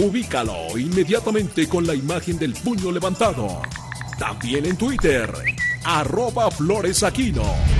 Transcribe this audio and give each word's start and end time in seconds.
Ubícalo 0.00 0.78
inmediatamente 0.78 1.68
con 1.68 1.84
la 1.84 1.92
imagen 1.92 2.38
del 2.38 2.52
puño 2.52 2.92
levantado. 2.92 3.60
También 4.16 4.64
en 4.64 4.76
Twitter. 4.76 5.28
Arroba 5.82 6.52
floresaquino. 6.52 7.77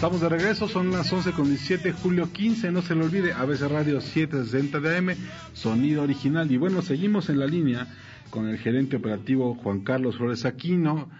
Estamos 0.00 0.22
de 0.22 0.30
regreso, 0.30 0.66
son 0.66 0.90
las 0.92 1.12
11 1.12 1.32
con 1.32 1.44
17, 1.44 1.92
julio 1.92 2.32
15, 2.32 2.72
no 2.72 2.80
se 2.80 2.94
le 2.94 3.04
olvide, 3.04 3.34
ABC 3.34 3.68
Radio 3.68 4.00
760 4.00 4.80
de 4.80 4.96
AM, 4.96 5.10
sonido 5.52 6.02
original. 6.02 6.50
Y 6.50 6.56
bueno, 6.56 6.80
seguimos 6.80 7.28
en 7.28 7.38
la 7.38 7.44
línea 7.44 7.86
con 8.30 8.48
el 8.48 8.56
gerente 8.56 8.96
operativo 8.96 9.54
Juan 9.56 9.80
Carlos 9.80 10.16
Flores 10.16 10.46
Aquino, 10.46 11.10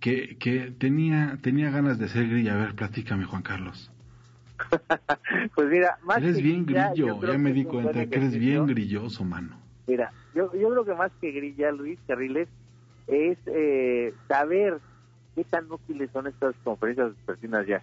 que, 0.00 0.38
que 0.38 0.72
tenía, 0.78 1.36
tenía 1.42 1.70
ganas 1.70 1.98
de 1.98 2.08
ser 2.08 2.26
grilla. 2.26 2.54
A 2.54 2.56
ver, 2.56 2.74
platícame, 2.74 3.26
Juan 3.26 3.42
Carlos. 3.42 3.92
pues 5.54 5.68
mira, 5.68 5.98
más 6.02 6.16
eres 6.16 6.36
que 6.36 6.42
bien 6.42 6.64
grilla, 6.64 6.88
grillo, 6.92 7.20
ya 7.20 7.36
me 7.36 7.52
di 7.52 7.64
cuenta 7.64 8.06
que 8.06 8.16
eres 8.16 8.38
bien 8.38 8.66
grilloso, 8.66 9.24
mano. 9.24 9.58
Mira, 9.86 10.10
yo, 10.34 10.50
yo 10.54 10.70
creo 10.70 10.86
que 10.86 10.94
más 10.94 11.12
que 11.20 11.32
grilla, 11.32 11.70
Luis 11.70 11.98
Carriles, 12.06 12.48
es 13.08 13.36
eh, 13.44 14.14
saber 14.26 14.78
qué 15.34 15.44
tan 15.44 15.70
útiles 15.70 16.08
son 16.14 16.28
estas 16.28 16.54
conferencias 16.64 17.08
vespertinas 17.08 17.66
ya. 17.66 17.82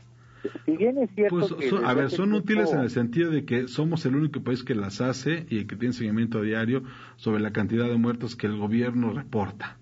Si 0.66 0.78
bien 0.78 0.98
es 1.00 1.09
cierto 1.16 1.38
Pues, 1.40 1.54
que 1.54 1.70
son- 1.70 1.86
a 1.86 1.94
ver, 1.94 2.09
son 2.09 2.30
tiempo- 2.32 2.38
útiles 2.38 2.73
en 2.73 2.80
el 2.82 2.90
sentido 2.90 3.32
de 3.32 3.45
que 3.45 3.68
somos 3.68 4.06
el 4.06 4.16
único 4.16 4.42
país 4.42 4.64
que 4.64 4.76
las 4.76 5.02
hace 5.02 5.45
y 5.50 5.66
que 5.66 5.76
tiene 5.76 5.94
seguimiento 5.94 6.42
diario 6.42 6.84
sobre 7.18 7.42
la 7.42 7.52
cantidad 7.52 7.88
de 7.88 7.98
muertos 7.98 8.36
que 8.36 8.48
el 8.48 8.58
gobierno 8.58 9.12
reporta, 9.14 9.78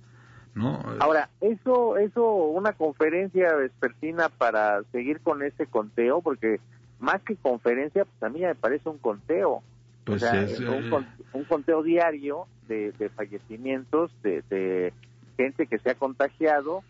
¿no? 0.56 0.82
Ahora, 1.00 1.30
eso, 1.42 1.98
eso, 1.98 2.26
una 2.34 2.74
conferencia 2.74 3.54
vespertina 3.56 4.30
para 4.30 4.82
seguir 4.92 5.20
con 5.22 5.44
ese 5.44 5.68
conteo, 5.68 6.22
porque 6.22 6.60
más 7.00 7.22
que 7.22 7.36
conferencia, 7.36 8.06
pues 8.06 8.24
a 8.24 8.30
mí 8.34 8.40
me 8.42 8.56
parece 8.56 8.90
un 8.90 8.98
conteo. 8.98 9.62
Pues 10.04 10.24
o 10.24 10.26
sea, 10.28 10.42
es, 10.42 10.60
un, 10.62 10.86
eh, 10.94 11.06
un 11.34 11.44
conteo 11.44 11.84
diario 11.84 12.48
de, 12.68 12.94
de 12.98 13.10
fallecimientos, 13.10 14.10
de, 14.24 14.42
de 14.50 14.94
gente 15.36 15.68
que 15.68 15.78
se 15.80 15.92
ha 15.92 15.96
contagiado 15.96 16.82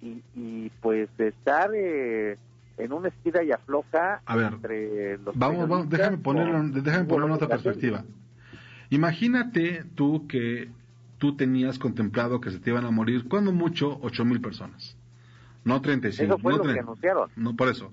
y, 0.00 0.22
y 0.34 0.70
pues 0.80 1.08
de 1.18 1.28
estar 1.28 1.70
eh, 1.74 2.38
en 2.84 2.92
una 2.92 3.08
estira 3.08 3.42
y 3.42 3.52
afloja 3.52 4.22
A 4.24 4.36
ver, 4.36 4.52
entre 4.54 5.18
los 5.18 5.36
Vamos, 5.36 5.68
vamos, 5.68 5.88
déjame 5.88 6.18
ponerlo, 6.18 6.62
déjame 6.80 7.04
ponerlo 7.04 7.26
en 7.26 7.32
otra 7.32 7.48
perspectiva. 7.48 8.04
Imagínate 8.90 9.84
tú 9.94 10.26
que 10.26 10.70
tú 11.18 11.36
tenías 11.36 11.78
contemplado 11.78 12.40
que 12.40 12.50
se 12.50 12.58
te 12.58 12.70
iban 12.70 12.84
a 12.86 12.90
morir, 12.90 13.28
cuando 13.28 13.52
mucho, 13.52 13.98
ocho 14.02 14.24
mil 14.24 14.40
personas. 14.40 14.96
No 15.64 15.80
35. 15.80 16.24
Eso 16.34 16.38
fue 16.38 16.52
no 16.52 16.64
lo 16.64 16.72
que 16.72 16.80
anunciaron. 16.80 17.30
No, 17.36 17.54
por 17.54 17.68
eso. 17.68 17.92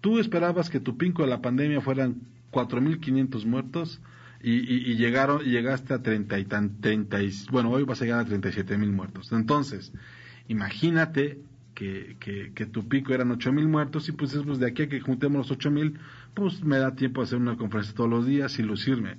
Tú 0.00 0.18
esperabas 0.18 0.70
que 0.70 0.80
tu 0.80 0.96
pinco 0.96 1.22
de 1.22 1.28
la 1.28 1.42
pandemia 1.42 1.80
fueran 1.80 2.22
4.500 2.52 3.44
muertos 3.44 4.00
y, 4.42 4.52
y, 4.52 4.92
y 4.92 4.96
llegaron 4.96 5.42
y 5.44 5.50
llegaste 5.50 5.92
a 5.92 6.02
30 6.02 6.38
y 6.38 6.44
tan, 6.44 6.80
30 6.80 7.22
y, 7.22 7.32
bueno, 7.50 7.70
hoy 7.70 7.82
vas 7.82 8.00
a 8.00 8.04
llegar 8.04 8.20
a 8.20 8.24
37 8.24 8.78
mil 8.78 8.92
muertos. 8.92 9.32
Entonces, 9.32 9.92
imagínate 10.48 11.42
que, 11.74 12.16
que, 12.20 12.52
que 12.54 12.66
tu 12.66 12.88
pico 12.88 13.12
eran 13.14 13.30
8 13.30 13.52
mil 13.52 13.68
muertos 13.68 14.08
y 14.08 14.12
pues, 14.12 14.36
pues 14.44 14.58
de 14.58 14.66
aquí 14.68 14.82
a 14.82 14.88
que 14.88 15.00
juntemos 15.00 15.38
los 15.38 15.50
8 15.50 15.70
mil, 15.70 15.98
pues 16.34 16.62
me 16.62 16.78
da 16.78 16.94
tiempo 16.94 17.20
de 17.20 17.24
hacer 17.26 17.38
una 17.38 17.56
conferencia 17.56 17.94
todos 17.94 18.10
los 18.10 18.26
días 18.26 18.58
y 18.58 18.62
lucirme. 18.62 19.16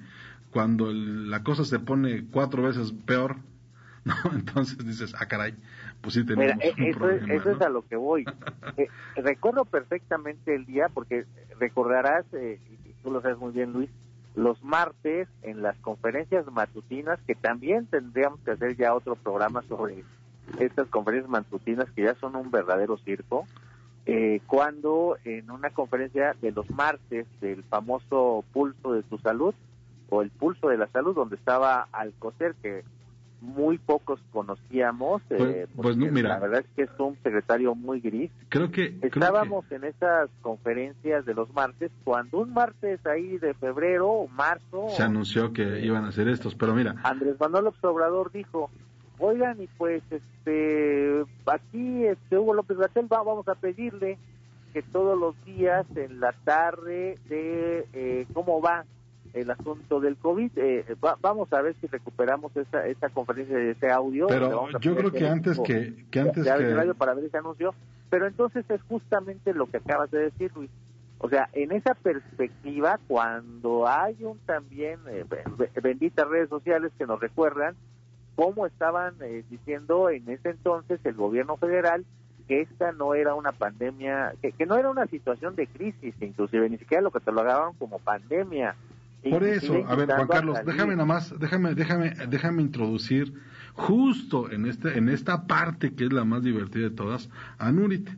Cuando 0.51 0.89
el- 0.91 1.29
la 1.29 1.43
cosa 1.43 1.63
se 1.65 1.79
pone 1.79 2.25
cuatro 2.31 2.63
veces 2.63 2.91
peor, 3.05 3.37
¿no? 4.05 4.13
Entonces 4.33 4.77
dices, 4.85 5.13
ah, 5.19 5.27
caray, 5.27 5.55
pues 6.01 6.15
sí 6.15 6.25
tenemos 6.25 6.55
Mira, 6.55 6.67
eh, 6.67 6.73
un 6.77 6.83
eso, 6.83 7.09
es, 7.09 7.17
problema. 7.19 7.33
eso 7.33 7.51
es 7.51 7.59
¿no? 7.59 7.65
a 7.65 7.69
lo 7.69 7.87
que 7.87 7.95
voy. 7.95 8.25
Eh, 8.77 8.87
recuerdo 9.15 9.65
perfectamente 9.65 10.53
el 10.55 10.65
día, 10.65 10.87
porque 10.93 11.25
recordarás, 11.59 12.25
eh, 12.33 12.59
y 12.85 12.93
tú 13.03 13.11
lo 13.11 13.21
sabes 13.21 13.37
muy 13.37 13.51
bien, 13.53 13.71
Luis, 13.73 13.89
los 14.35 14.63
martes 14.63 15.27
en 15.43 15.61
las 15.61 15.77
conferencias 15.79 16.45
matutinas, 16.51 17.19
que 17.27 17.35
también 17.35 17.85
tendríamos 17.87 18.39
que 18.41 18.51
hacer 18.51 18.75
ya 18.77 18.93
otro 18.93 19.15
programa 19.15 19.61
sobre 19.69 20.03
estas 20.59 20.87
conferencias 20.89 21.29
matutinas 21.29 21.89
que 21.91 22.03
ya 22.03 22.15
son 22.15 22.35
un 22.35 22.51
verdadero 22.51 22.97
circo, 22.97 23.45
eh, 24.05 24.41
cuando 24.47 25.17
en 25.25 25.51
una 25.51 25.69
conferencia 25.69 26.35
de 26.41 26.51
los 26.51 26.69
martes 26.71 27.27
del 27.39 27.63
famoso 27.63 28.43
pulso 28.51 28.93
de 28.93 29.03
tu 29.03 29.17
salud, 29.19 29.53
o 30.09 30.21
el 30.21 30.29
pulso 30.29 30.67
de 30.69 30.77
la 30.77 30.87
salud, 30.87 31.15
donde 31.15 31.35
estaba 31.35 31.87
Alcocer, 31.91 32.55
que 32.61 32.83
muy 33.39 33.77
pocos 33.79 34.19
conocíamos, 34.31 35.21
eh, 35.31 35.35
Pues- 35.37 35.39
pues 35.39 35.67
porque 35.75 36.05
no, 36.05 36.11
mira. 36.11 36.29
la 36.29 36.39
verdad 36.39 36.59
es 36.59 36.67
que 36.75 36.83
es 36.83 36.89
un 36.99 37.15
secretario 37.23 37.73
muy 37.73 37.99
gris. 37.99 38.29
Creo 38.49 38.69
que... 38.71 38.89
creo 38.89 39.01
que- 39.01 39.07
Estábamos 39.07 39.71
en 39.71 39.83
esas 39.83 40.29
conferencias 40.41 41.25
de 41.25 41.33
los 41.33 41.51
martes, 41.53 41.91
cuando 42.03 42.39
un 42.39 42.53
martes 42.53 43.03
ahí 43.07 43.37
de 43.39 43.53
febrero 43.55 44.09
o 44.09 44.27
marzo, 44.27 44.89
se 44.89 45.01
anunció 45.03 45.53
que 45.53 45.79
iban 45.79 46.05
a 46.05 46.09
hacer 46.09 46.27
estos, 46.27 46.53
pero 46.53 46.75
mira, 46.75 46.95
Andrés 47.03 47.39
Manuel 47.39 47.69
Obrador 47.81 48.31
dijo, 48.31 48.69
oigan, 49.21 49.61
y 49.61 49.67
pues 49.77 50.03
este 50.11 51.23
aquí 51.45 52.05
este 52.05 52.37
Hugo 52.37 52.53
López 52.53 52.77
Gatel 52.77 53.05
vamos 53.07 53.47
a 53.47 53.55
pedirle 53.55 54.17
que 54.73 54.81
todos 54.81 55.17
los 55.19 55.35
días 55.45 55.85
en 55.95 56.19
la 56.19 56.33
tarde 56.43 57.17
de 57.29 57.85
eh, 57.93 58.25
cómo 58.33 58.61
va 58.61 58.85
el 59.33 59.49
asunto 59.49 59.99
del 60.01 60.17
COVID, 60.17 60.51
eh, 60.57 60.85
va- 61.03 61.17
vamos 61.21 61.51
a 61.53 61.61
ver 61.61 61.73
si 61.79 61.87
recuperamos 61.87 62.55
esa, 62.57 62.85
esa 62.87 63.07
conferencia 63.09 63.55
de 63.55 63.71
ese 63.71 63.89
audio. 63.89 64.27
Pero 64.27 64.67
yo 64.79 64.95
creo 64.95 65.11
que 65.11 65.19
en 65.19 65.25
antes 65.31 65.59
que, 65.59 66.05
que 66.11 66.19
antes 66.19 66.43
de 66.43 66.51
ABC 66.51 66.59
que... 66.67 66.75
Radio 66.75 66.95
para 66.95 67.13
ver 67.13 67.25
ese 67.25 67.37
anuncio, 67.37 67.73
pero 68.09 68.27
entonces 68.27 68.65
es 68.69 68.81
justamente 68.89 69.53
lo 69.53 69.67
que 69.67 69.77
acabas 69.77 70.11
de 70.11 70.19
decir, 70.19 70.51
Luis. 70.55 70.69
O 71.19 71.29
sea, 71.29 71.47
en 71.53 71.71
esa 71.71 71.93
perspectiva, 71.93 72.99
cuando 73.07 73.87
hay 73.87 74.17
un 74.23 74.37
también 74.39 74.99
eh, 75.09 75.23
be- 75.29 75.43
be- 75.57 75.81
benditas 75.81 76.27
redes 76.27 76.49
sociales 76.49 76.91
que 76.97 77.05
nos 77.05 77.19
recuerdan 77.21 77.75
cómo 78.41 78.65
estaban 78.65 79.13
eh, 79.21 79.43
diciendo 79.51 80.09
en 80.09 80.27
ese 80.27 80.49
entonces 80.49 80.99
el 81.03 81.13
gobierno 81.13 81.57
federal 81.57 82.03
que 82.47 82.61
esta 82.61 82.91
no 82.91 83.13
era 83.13 83.35
una 83.35 83.51
pandemia, 83.51 84.33
que, 84.41 84.51
que 84.51 84.65
no 84.65 84.77
era 84.77 84.89
una 84.89 85.05
situación 85.05 85.55
de 85.55 85.67
crisis, 85.67 86.15
inclusive 86.19 86.67
ni 86.67 86.79
siquiera 86.79 87.03
lo 87.03 87.11
que 87.11 87.19
te 87.19 87.31
lo 87.31 87.41
agarraron 87.41 87.75
como 87.75 87.99
pandemia. 87.99 88.75
Por 89.29 89.43
eso, 89.43 89.85
a 89.87 89.95
ver, 89.95 90.09
Juan 90.09 90.27
Carlos, 90.27 90.57
déjame 90.65 90.93
nada 90.95 91.05
más, 91.05 91.39
déjame, 91.39 91.75
déjame, 91.75 92.15
déjame 92.29 92.63
introducir 92.63 93.31
justo 93.73 94.51
en 94.51 94.65
este, 94.65 94.97
en 94.97 95.09
esta 95.09 95.45
parte 95.45 95.93
que 95.93 96.05
es 96.05 96.11
la 96.11 96.25
más 96.25 96.41
divertida 96.41 96.89
de 96.89 96.95
todas, 96.95 97.29
a 97.59 97.71
Nurit. 97.71 98.09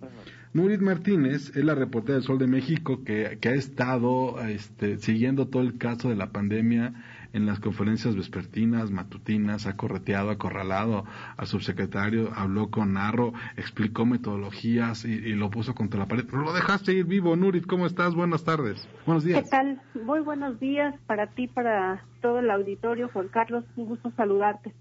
Nurit 0.53 0.79
Martínez 0.79 1.53
es 1.57 1.65
la 1.65 1.75
reportera 1.75 2.13
del 2.13 2.23
Sol 2.23 2.37
de 2.37 2.47
México 2.47 3.03
que, 3.03 3.39
que 3.41 3.49
ha 3.49 3.55
estado 3.55 4.39
este, 4.47 4.99
siguiendo 4.99 5.49
todo 5.49 5.63
el 5.63 5.77
caso 5.77 6.07
de 6.07 6.15
la 6.15 6.31
pandemia 6.31 6.93
en 7.33 7.47
las 7.47 7.59
conferencias 7.59 8.15
vespertinas, 8.15 8.91
matutinas, 8.91 9.65
ha 9.65 9.75
correteado, 9.75 10.29
acorralado 10.29 11.03
al 11.35 11.47
subsecretario, 11.47 12.31
habló 12.35 12.69
con 12.69 12.93
Narro, 12.93 13.33
explicó 13.57 14.05
metodologías 14.05 15.03
y, 15.03 15.13
y 15.13 15.33
lo 15.33 15.49
puso 15.49 15.73
contra 15.73 15.99
la 15.99 16.07
pared. 16.07 16.25
Pero 16.25 16.43
lo 16.43 16.53
dejaste 16.53 16.93
ir 16.93 17.05
vivo, 17.05 17.35
Nurit, 17.35 17.65
¿cómo 17.65 17.87
estás? 17.87 18.13
Buenas 18.13 18.43
tardes. 18.43 18.87
Buenos 19.05 19.23
días. 19.23 19.43
¿Qué 19.43 19.49
tal? 19.49 19.81
Muy 20.05 20.19
buenos 20.19 20.59
días 20.59 20.95
para 21.07 21.27
ti, 21.27 21.47
para 21.47 22.05
todo 22.21 22.39
el 22.39 22.51
auditorio, 22.51 23.09
Juan 23.09 23.27
Carlos. 23.29 23.65
Un 23.75 23.87
gusto 23.87 24.11
saludarte. 24.15 24.73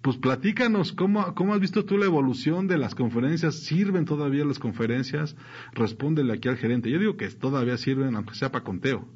Pues 0.00 0.16
platícanos, 0.16 0.92
¿cómo, 0.92 1.32
¿cómo 1.34 1.54
has 1.54 1.60
visto 1.60 1.84
tú 1.84 1.96
la 1.96 2.06
evolución 2.06 2.66
de 2.66 2.76
las 2.76 2.96
conferencias? 2.96 3.60
¿Sirven 3.60 4.04
todavía 4.04 4.44
las 4.44 4.58
conferencias? 4.58 5.36
Respóndele 5.74 6.32
aquí 6.32 6.48
al 6.48 6.56
gerente. 6.56 6.90
Yo 6.90 6.98
digo 6.98 7.16
que 7.16 7.28
todavía 7.28 7.76
sirven, 7.76 8.16
aunque 8.16 8.34
sea 8.34 8.50
para 8.50 8.64
conteo. 8.64 9.06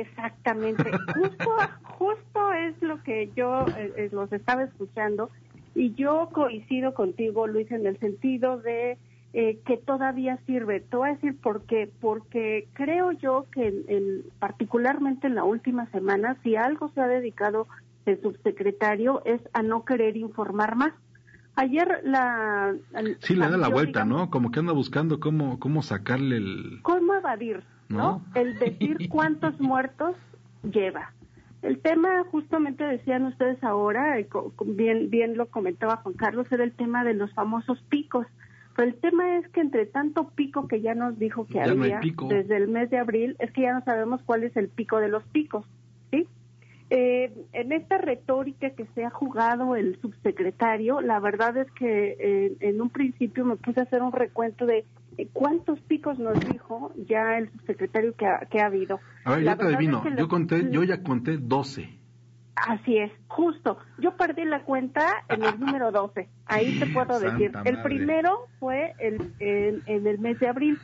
Exactamente. 0.00 0.90
Justo, 1.14 1.50
justo 1.82 2.52
es 2.52 2.80
lo 2.82 3.02
que 3.02 3.30
yo 3.34 3.66
eh, 3.76 3.92
eh, 3.96 4.08
los 4.12 4.32
estaba 4.32 4.64
escuchando 4.64 5.30
y 5.74 5.94
yo 5.94 6.28
coincido 6.32 6.94
contigo, 6.94 7.46
Luis, 7.46 7.70
en 7.70 7.86
el 7.86 7.98
sentido 7.98 8.58
de 8.58 8.98
eh, 9.32 9.58
que 9.66 9.76
todavía 9.76 10.38
sirve. 10.46 10.80
Te 10.80 10.96
voy 10.96 11.10
a 11.10 11.14
decir 11.14 11.36
por 11.36 11.62
qué. 11.62 11.90
Porque 12.00 12.66
creo 12.72 13.12
yo 13.12 13.46
que 13.52 13.68
en, 13.88 14.24
particularmente 14.38 15.26
en 15.26 15.34
la 15.34 15.44
última 15.44 15.86
semana, 15.90 16.36
si 16.42 16.56
algo 16.56 16.90
se 16.94 17.00
ha 17.00 17.06
dedicado 17.06 17.68
el 18.06 18.20
subsecretario 18.22 19.22
es 19.24 19.40
a 19.52 19.62
no 19.62 19.84
querer 19.84 20.16
informar 20.16 20.76
más. 20.76 20.92
Ayer 21.56 22.00
la... 22.04 22.74
Sí, 23.20 23.34
le 23.34 23.50
da 23.50 23.56
la 23.56 23.68
vuelta, 23.68 24.04
¿no? 24.04 24.30
Como 24.30 24.50
que 24.50 24.60
anda 24.60 24.72
buscando 24.72 25.20
cómo, 25.20 25.58
cómo 25.58 25.82
sacarle 25.82 26.36
el... 26.36 26.78
Cómo 26.82 27.14
evadir, 27.14 27.64
¿no? 27.88 28.22
El 28.34 28.58
decir 28.58 28.96
cuántos 29.08 29.60
muertos 29.60 30.16
lleva. 30.62 31.12
El 31.62 31.80
tema, 31.80 32.24
justamente 32.30 32.84
decían 32.84 33.24
ustedes 33.24 33.62
ahora, 33.64 34.16
bien, 34.64 35.10
bien 35.10 35.36
lo 35.36 35.46
comentaba 35.46 35.96
Juan 35.96 36.14
Carlos, 36.14 36.46
era 36.52 36.62
el 36.62 36.72
tema 36.72 37.04
de 37.04 37.14
los 37.14 37.32
famosos 37.34 37.80
picos. 37.88 38.26
Pero 38.76 38.90
el 38.90 38.94
tema 38.94 39.38
es 39.38 39.48
que 39.48 39.60
entre 39.60 39.86
tanto 39.86 40.28
pico 40.30 40.68
que 40.68 40.80
ya 40.80 40.94
nos 40.94 41.18
dijo 41.18 41.46
que 41.46 41.60
había 41.60 42.00
desde 42.28 42.56
el 42.56 42.68
mes 42.68 42.90
de 42.90 42.98
abril, 42.98 43.34
es 43.40 43.50
que 43.50 43.62
ya 43.62 43.72
no 43.72 43.82
sabemos 43.84 44.22
cuál 44.22 44.44
es 44.44 44.56
el 44.56 44.68
pico 44.68 45.00
de 45.00 45.08
los 45.08 45.24
picos, 45.24 45.66
¿sí? 46.12 46.28
Eh, 46.90 47.32
en 47.52 47.72
esta 47.72 47.98
retórica 47.98 48.70
que 48.70 48.86
se 48.94 49.04
ha 49.04 49.10
jugado 49.10 49.74
el 49.74 50.00
subsecretario, 50.00 51.00
la 51.00 51.18
verdad 51.18 51.56
es 51.56 51.70
que 51.72 52.16
eh, 52.20 52.56
en 52.60 52.80
un 52.80 52.88
principio 52.90 53.44
me 53.44 53.56
puse 53.56 53.80
a 53.80 53.82
hacer 53.82 54.00
un 54.00 54.12
recuento 54.12 54.64
de 54.64 54.84
cuántos 55.26 55.80
picos 55.80 56.18
nos 56.18 56.38
dijo 56.40 56.92
ya 57.08 57.38
el 57.38 57.50
subsecretario 57.50 58.14
que 58.14 58.26
ha, 58.26 58.40
que 58.46 58.60
ha 58.60 58.66
habido. 58.66 59.00
A 59.24 59.36
ver, 59.36 59.44
yo 59.44 59.56
te 59.56 59.64
adivino, 59.64 60.04
yo, 60.16 60.28
conté, 60.28 60.70
yo 60.70 60.84
ya 60.84 61.02
conté 61.02 61.36
12. 61.38 61.98
Así 62.66 62.98
es, 62.98 63.12
justo. 63.28 63.78
Yo 63.98 64.16
perdí 64.16 64.44
la 64.44 64.62
cuenta 64.62 65.24
en 65.28 65.44
el 65.44 65.60
número 65.60 65.92
12. 65.92 66.28
Ahí 66.46 66.78
te 66.78 66.86
puedo 66.86 67.20
decir. 67.20 67.52
El 67.64 67.82
primero 67.82 68.48
fue 68.58 68.94
el, 68.98 69.32
en 69.38 70.06
el 70.06 70.18
mes 70.18 70.40
de 70.40 70.48
abril. 70.48 70.78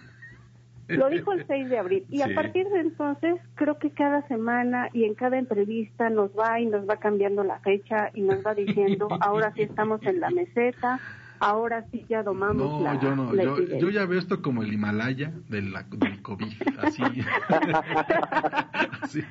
Lo 0.89 1.09
dijo 1.09 1.33
el 1.33 1.47
6 1.49 1.71
de 1.71 1.79
abril. 1.79 2.07
Y 2.11 2.23
a 2.23 2.35
partir 2.35 2.69
de 2.69 2.81
entonces, 2.81 3.37
creo 3.55 3.79
que 3.79 3.91
cada 3.91 4.27
semana 4.29 4.89
y 4.93 5.05
en 5.05 5.15
cada 5.15 5.39
entrevista 5.39 6.11
nos 6.11 6.31
va 6.39 6.61
y 6.61 6.67
nos 6.67 6.89
va 6.89 6.97
cambiando 6.97 7.43
la 7.43 7.59
fecha 7.61 8.11
y 8.15 8.23
nos 8.23 8.45
va 8.45 8.55
diciendo, 8.55 9.09
ahora 9.21 9.53
sí 9.55 9.63
estamos 9.63 10.03
en 10.05 10.21
la 10.21 10.31
meseta, 10.31 11.01
ahora 11.45 11.85
sí 11.91 12.05
ya 12.09 12.23
domamos 12.23 12.83
no, 12.83 13.01
yo 13.01 13.15
no, 13.15 13.35
yo, 13.79 13.91
ya 13.91 14.07
veo 14.07 14.19
esto 14.19 14.41
como 14.41 14.63
el 14.63 14.73
Himalaya 14.73 15.33
del 15.49 15.75
COVID, 16.23 16.47
así. 16.79 17.03
sí, 19.09 19.23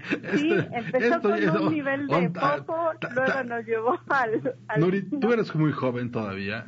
empezó 0.71 1.21
con 1.21 1.63
un 1.63 1.73
nivel 1.73 2.07
de 2.07 2.29
poco, 2.29 2.91
luego 3.15 3.43
nos 3.45 3.65
llevó 3.65 3.99
al... 4.09 4.55
Nuri, 4.77 5.03
tú 5.03 5.33
eres 5.33 5.53
muy 5.55 5.71
joven 5.71 6.11
todavía, 6.11 6.65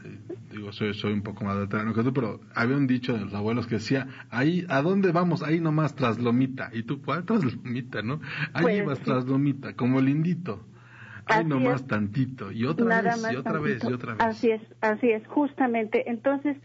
digo, 0.51 0.71
soy, 0.71 0.93
soy 0.93 1.13
un 1.13 1.21
poco 1.21 1.45
más 1.45 1.57
veterano 1.57 1.93
que 1.93 2.03
tú, 2.03 2.13
pero 2.13 2.39
había 2.55 2.77
un 2.77 2.87
dicho 2.87 3.13
de 3.13 3.21
los 3.21 3.33
abuelos 3.33 3.67
que 3.67 3.75
decía, 3.75 4.07
ahí, 4.29 4.65
¿a 4.69 4.81
dónde 4.81 5.11
vamos? 5.11 5.43
Ahí 5.43 5.59
nomás 5.59 5.95
tras 5.95 6.19
Lomita. 6.19 6.69
¿Y 6.73 6.83
tú 6.83 7.01
cuál 7.01 7.25
tras 7.25 7.43
Lomita, 7.43 8.01
no? 8.01 8.21
Ahí 8.53 8.81
pues, 8.81 8.85
vas 8.85 8.99
tras 9.01 9.25
Lomita, 9.25 9.75
como 9.75 10.01
lindito. 10.01 10.65
Ahí 11.25 11.45
nomás 11.45 11.87
tantito. 11.87 12.51
Y 12.51 12.65
otra 12.65 13.01
vez, 13.01 13.27
y 13.31 13.35
otra 13.35 13.59
vez, 13.59 13.83
y 13.83 13.93
otra 13.93 14.13
vez. 14.13 14.21
Así 14.21 14.51
es, 14.51 14.61
así 14.81 15.09
es, 15.11 15.25
justamente. 15.27 16.09
Entonces, 16.09 16.57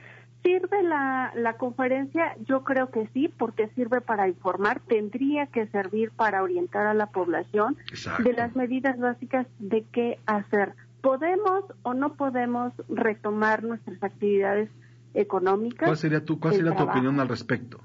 ¿Sirve 0.42 0.82
la, 0.82 1.32
la 1.36 1.58
conferencia? 1.58 2.34
Yo 2.46 2.64
creo 2.64 2.90
que 2.90 3.08
sí, 3.12 3.28
porque 3.28 3.68
sirve 3.74 4.00
para 4.00 4.26
informar, 4.26 4.80
tendría 4.80 5.46
que 5.46 5.66
servir 5.66 6.12
para 6.12 6.42
orientar 6.42 6.86
a 6.86 6.94
la 6.94 7.08
población 7.08 7.76
de 8.24 8.32
las 8.32 8.56
medidas 8.56 8.98
básicas 8.98 9.46
de 9.58 9.84
qué 9.92 10.18
hacer. 10.24 10.72
¿Podemos 11.02 11.64
o 11.82 11.92
no 11.92 12.14
podemos 12.14 12.72
retomar 12.88 13.64
nuestras 13.64 14.02
actividades 14.02 14.70
económicas? 15.12 15.86
¿Cuál 15.86 15.98
sería 15.98 16.24
tu, 16.24 16.40
cuál 16.40 16.54
sería 16.54 16.74
tu 16.74 16.84
opinión 16.84 17.20
al 17.20 17.28
respecto? 17.28 17.80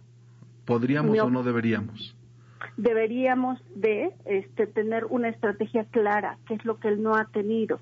¿Podríamos 0.64 1.20
o 1.20 1.30
no 1.30 1.44
deberíamos? 1.44 2.16
Deberíamos 2.78 3.60
de 3.76 4.14
este, 4.26 4.68
tener 4.68 5.06
una 5.06 5.30
estrategia 5.30 5.86
clara, 5.86 6.38
que 6.48 6.56
es 6.56 6.66
lo 6.66 6.80
que 6.80 6.90
él 6.90 7.02
no 7.02 7.16
ha 7.16 7.26
tenido 7.26 7.80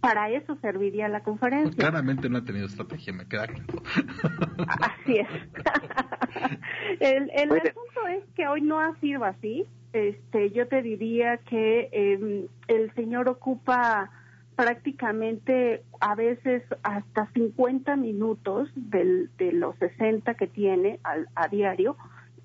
para 0.00 0.30
eso 0.30 0.56
serviría 0.56 1.08
la 1.08 1.22
conferencia. 1.22 1.76
claramente 1.76 2.28
no 2.28 2.38
ha 2.38 2.44
tenido 2.44 2.66
estrategia, 2.66 3.12
me 3.12 3.26
queda 3.26 3.46
claro. 3.46 3.64
Así 4.80 5.18
es. 5.18 5.28
el, 7.00 7.30
el 7.34 7.52
asunto 7.52 8.06
es 8.08 8.24
que 8.34 8.48
hoy 8.48 8.62
no 8.62 8.80
ha 8.80 8.98
sido 9.00 9.24
así. 9.24 9.66
Este, 9.92 10.50
yo 10.50 10.68
te 10.68 10.82
diría 10.82 11.38
que 11.38 11.88
em, 11.92 12.46
el 12.68 12.94
señor 12.94 13.28
ocupa 13.28 14.10
prácticamente 14.56 15.82
a 16.00 16.14
veces 16.14 16.62
hasta 16.82 17.26
50 17.32 17.96
minutos 17.96 18.70
del, 18.74 19.30
de 19.36 19.52
los 19.52 19.76
60 19.76 20.34
que 20.34 20.46
tiene 20.46 21.00
al, 21.02 21.28
a 21.34 21.48
diario. 21.48 21.96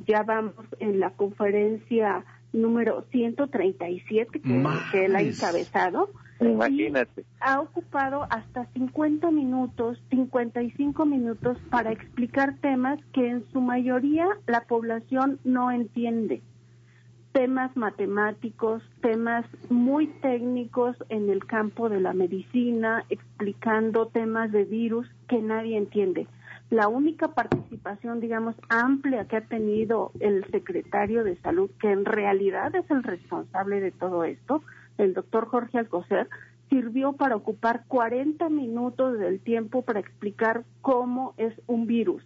Ya 0.07 0.23
vamos 0.23 0.65
en 0.79 0.99
la 0.99 1.11
conferencia 1.11 2.25
número 2.53 3.05
137 3.11 4.39
que, 4.39 4.63
que 4.91 5.05
él 5.05 5.15
ha 5.15 5.21
encabezado 5.21 6.09
Imagínate. 6.39 7.25
ha 7.39 7.61
ocupado 7.61 8.27
hasta 8.29 8.65
50 8.73 9.31
minutos, 9.31 10.01
55 10.09 11.05
minutos 11.05 11.57
para 11.69 11.91
explicar 11.91 12.55
temas 12.61 12.99
que 13.13 13.29
en 13.29 13.45
su 13.51 13.61
mayoría 13.61 14.27
la 14.47 14.61
población 14.61 15.39
no 15.43 15.71
entiende. 15.71 16.41
Temas 17.31 17.75
matemáticos, 17.75 18.81
temas 19.01 19.45
muy 19.69 20.07
técnicos 20.07 20.95
en 21.09 21.29
el 21.29 21.45
campo 21.45 21.89
de 21.89 21.99
la 21.99 22.13
medicina, 22.13 23.05
explicando 23.09 24.07
temas 24.07 24.51
de 24.51 24.63
virus 24.63 25.07
que 25.27 25.41
nadie 25.41 25.77
entiende. 25.77 26.27
La 26.69 26.87
única 26.87 27.29
participación, 27.29 28.19
digamos, 28.19 28.55
amplia 28.69 29.25
que 29.25 29.37
ha 29.37 29.41
tenido 29.41 30.11
el 30.19 30.45
secretario 30.51 31.23
de 31.23 31.37
salud, 31.37 31.69
que 31.79 31.91
en 31.91 32.05
realidad 32.05 32.73
es 32.75 32.89
el 32.89 33.03
responsable 33.03 33.79
de 33.79 33.91
todo 33.91 34.23
esto, 34.23 34.63
el 34.97 35.13
doctor 35.13 35.47
Jorge 35.47 35.77
Alcocer, 35.77 36.27
sirvió 36.69 37.13
para 37.13 37.35
ocupar 37.35 37.83
40 37.87 38.49
minutos 38.49 39.19
del 39.19 39.39
tiempo 39.39 39.83
para 39.83 39.99
explicar 39.99 40.63
cómo 40.81 41.35
es 41.37 41.53
un 41.67 41.85
virus 41.85 42.23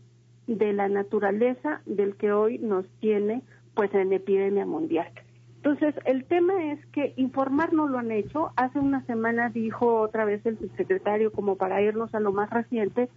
de 0.48 0.74
la 0.74 0.88
naturaleza 0.88 1.82
del 1.86 2.16
que 2.16 2.32
hoy 2.32 2.58
nos 2.60 2.86
tiene 3.00 3.44
pues 3.76 3.94
en 3.94 4.14
epidemia 4.14 4.66
mundial. 4.66 5.12
Entonces, 5.58 5.94
el 6.06 6.24
tema 6.24 6.72
es 6.72 6.86
que 6.88 7.14
informar 7.18 7.74
no 7.74 7.88
lo 7.88 7.98
han 7.98 8.12
hecho. 8.12 8.52
Hace 8.56 8.80
una 8.80 9.06
semana 9.06 9.50
dijo 9.50 10.00
otra 10.00 10.24
vez 10.24 10.46
el 10.46 10.58
subsecretario, 10.58 11.34
como 11.34 11.58
para 11.58 11.82
irnos 11.82 12.16
a 12.16 12.22
lo 12.22 12.32
más 12.32 12.50
reciente, 12.50 13.10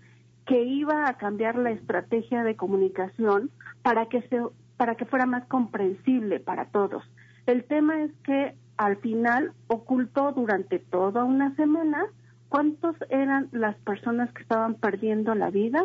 que 0.47 0.63
iba 0.63 1.09
a 1.09 1.17
cambiar 1.19 1.57
la 1.57 1.71
estrategia 1.71 2.43
de 2.45 2.57
comunicación 2.57 3.51
para 3.83 4.07
que 4.07 4.23
se 4.23 4.41
para 4.77 4.97
que 4.97 5.05
fuera 5.05 5.27
más 5.27 5.47
comprensible 5.47 6.41
para 6.41 6.65
todos. 6.67 7.05
El 7.47 7.65
tema 7.65 8.03
es 8.03 8.11
que 8.25 8.57
al 8.77 8.97
final 8.97 9.53
ocultó 9.69 10.33
durante 10.33 10.81
toda 10.81 11.23
una 11.23 11.55
semana 11.55 12.07
cuántos 12.49 12.97
eran 13.09 13.49
las 13.53 13.77
personas 13.77 14.33
que 14.33 14.43
estaban 14.43 14.75
perdiendo 14.75 15.35
la 15.35 15.51
vida 15.51 15.85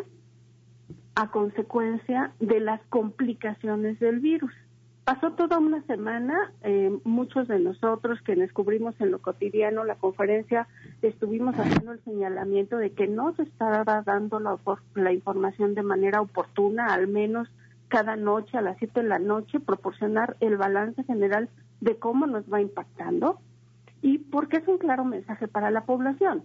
a 1.14 1.30
consecuencia 1.30 2.32
de 2.40 2.60
las 2.60 2.80
complicaciones 2.88 3.98
del 4.00 4.20
virus. 4.20 4.52
Pasó 5.08 5.30
toda 5.30 5.56
una 5.56 5.80
semana, 5.86 6.52
eh, 6.62 6.94
muchos 7.02 7.48
de 7.48 7.58
nosotros 7.58 8.20
que 8.20 8.36
descubrimos 8.36 8.94
en 9.00 9.10
lo 9.10 9.22
cotidiano 9.22 9.82
la 9.84 9.94
conferencia, 9.94 10.68
estuvimos 11.00 11.58
haciendo 11.58 11.92
el 11.92 12.04
señalamiento 12.04 12.76
de 12.76 12.90
que 12.90 13.08
no 13.08 13.34
se 13.34 13.44
estaba 13.44 14.02
dando 14.02 14.38
la, 14.38 14.58
la 14.96 15.12
información 15.14 15.74
de 15.74 15.82
manera 15.82 16.20
oportuna, 16.20 16.92
al 16.92 17.08
menos 17.08 17.48
cada 17.88 18.16
noche 18.16 18.58
a 18.58 18.60
las 18.60 18.76
7 18.76 19.00
de 19.00 19.08
la 19.08 19.18
noche, 19.18 19.60
proporcionar 19.60 20.36
el 20.40 20.58
balance 20.58 21.02
general 21.04 21.48
de 21.80 21.96
cómo 21.96 22.26
nos 22.26 22.44
va 22.52 22.60
impactando 22.60 23.40
y 24.02 24.18
porque 24.18 24.58
es 24.58 24.68
un 24.68 24.76
claro 24.76 25.06
mensaje 25.06 25.48
para 25.48 25.70
la 25.70 25.86
población. 25.86 26.42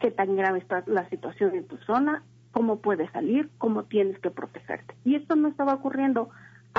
Qué 0.00 0.10
tan 0.10 0.36
grave 0.36 0.60
está 0.60 0.84
la 0.86 1.06
situación 1.10 1.54
en 1.54 1.66
tu 1.66 1.76
zona, 1.76 2.22
cómo 2.50 2.78
puedes 2.78 3.10
salir, 3.10 3.50
cómo 3.58 3.82
tienes 3.82 4.18
que 4.20 4.30
protegerte. 4.30 4.94
Y 5.04 5.16
esto 5.16 5.36
no 5.36 5.48
estaba 5.48 5.74
ocurriendo. 5.74 6.30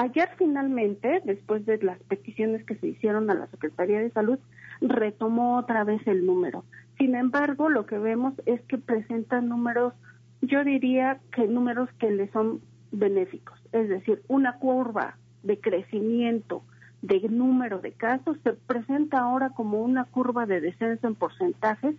Ayer 0.02 0.30
finalmente, 0.38 1.22
después 1.26 1.66
de 1.66 1.78
las 1.80 2.00
peticiones 2.04 2.64
que 2.64 2.76
se 2.76 2.88
hicieron 2.88 3.30
a 3.30 3.34
la 3.34 3.48
Secretaría 3.48 4.00
de 4.00 4.12
Salud, 4.12 4.40
retomó 4.80 5.58
otra 5.58 5.84
vez 5.84 6.02
el 6.08 6.26
número. 6.26 6.64
Sin 6.98 7.16
embargo, 7.16 7.68
lo 7.68 7.86
que 7.86 7.98
vemos 7.98 8.34
es 8.46 8.62
que 8.62 8.78
presenta 8.78 9.42
números, 9.42 9.94
yo 10.42 10.64
diría 10.64 11.20
que 11.36 11.50
números 11.50 11.90
que 12.00 12.12
le 12.12 12.32
son 12.32 12.62
benéficos, 12.94 13.60
es 13.74 13.90
decir, 13.90 14.22
una 14.30 14.58
curva 14.58 15.18
de 15.44 15.60
crecimiento 15.60 16.64
de 17.02 17.20
número 17.28 17.80
de 17.80 17.92
casos 17.92 18.38
se 18.46 18.54
presenta 18.54 19.20
ahora 19.20 19.50
como 19.50 19.82
una 19.82 20.06
curva 20.06 20.46
de 20.46 20.62
descenso 20.62 21.08
en 21.08 21.16
porcentajes 21.16 21.96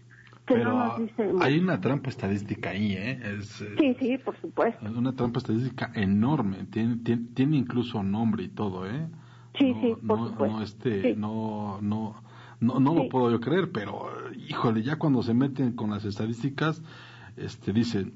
que 0.55 0.65
no 0.65 0.73
nos 0.87 0.99
dice 0.99 1.33
hay 1.41 1.59
una 1.59 1.81
trampa 1.81 2.11
estadística 2.11 2.71
ahí, 2.71 2.93
¿eh? 2.93 3.39
sí, 3.79 3.97
sí, 3.99 4.19
por 4.19 4.37
supuesto. 4.41 4.87
Es 4.87 4.93
una 4.93 5.13
trampa 5.13 5.39
estadística 5.39 5.91
enorme, 5.95 6.65
tiene, 6.71 6.97
tiene, 7.35 7.57
incluso 7.57 8.03
nombre 8.03 8.45
y 8.45 8.49
todo, 8.49 8.87
¿eh? 8.87 9.09
Sí, 9.59 9.75
sí, 9.81 9.95
por 10.07 10.19
supuesto. 10.29 10.57
No, 10.57 10.63
este, 10.63 11.17
no, 11.17 11.79
no, 11.81 12.23
no, 12.61 12.81
no 12.81 12.95
lo 12.95 13.09
puedo 13.09 13.31
yo 13.31 13.41
creer, 13.41 13.71
pero 13.73 14.11
híjole, 14.49 14.83
ya 14.83 14.97
cuando 14.97 15.23
se 15.23 15.35
meten 15.35 15.73
con 15.73 15.91
las 15.91 16.05
estadísticas, 16.05 16.83
este, 17.37 17.73
dicen, 17.73 18.13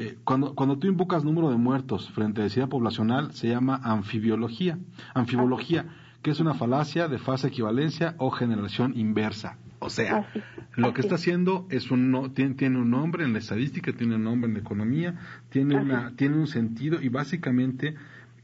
Eh, 0.00 0.16
cuando, 0.22 0.54
cuando 0.54 0.78
tú 0.78 0.86
invocas 0.86 1.24
número 1.24 1.50
de 1.50 1.56
muertos 1.56 2.08
frente 2.10 2.40
a 2.40 2.44
densidad 2.44 2.68
poblacional, 2.68 3.32
se 3.32 3.48
llama 3.48 3.80
anfibiología. 3.82 4.78
Anfibología, 5.12 5.86
que 6.22 6.30
es 6.30 6.38
una 6.38 6.54
falacia 6.54 7.08
de 7.08 7.18
fase 7.18 7.48
equivalencia 7.48 8.14
o 8.18 8.30
generación 8.30 8.92
inversa. 8.96 9.58
O 9.88 9.90
sea, 9.90 10.28
lo 10.76 10.92
que 10.92 11.00
está 11.00 11.14
haciendo 11.14 11.66
es 11.70 11.90
un 11.90 12.32
tiene, 12.34 12.54
tiene, 12.54 12.78
un 12.78 12.90
nombre 12.90 13.24
en 13.24 13.32
la 13.32 13.38
estadística, 13.38 13.90
tiene 13.92 14.16
un 14.16 14.24
nombre 14.24 14.48
en 14.48 14.54
la 14.54 14.60
economía, 14.60 15.14
tiene 15.48 15.76
una 15.76 16.12
tiene 16.14 16.36
un 16.36 16.46
sentido 16.46 17.00
y 17.00 17.08
básicamente 17.08 17.94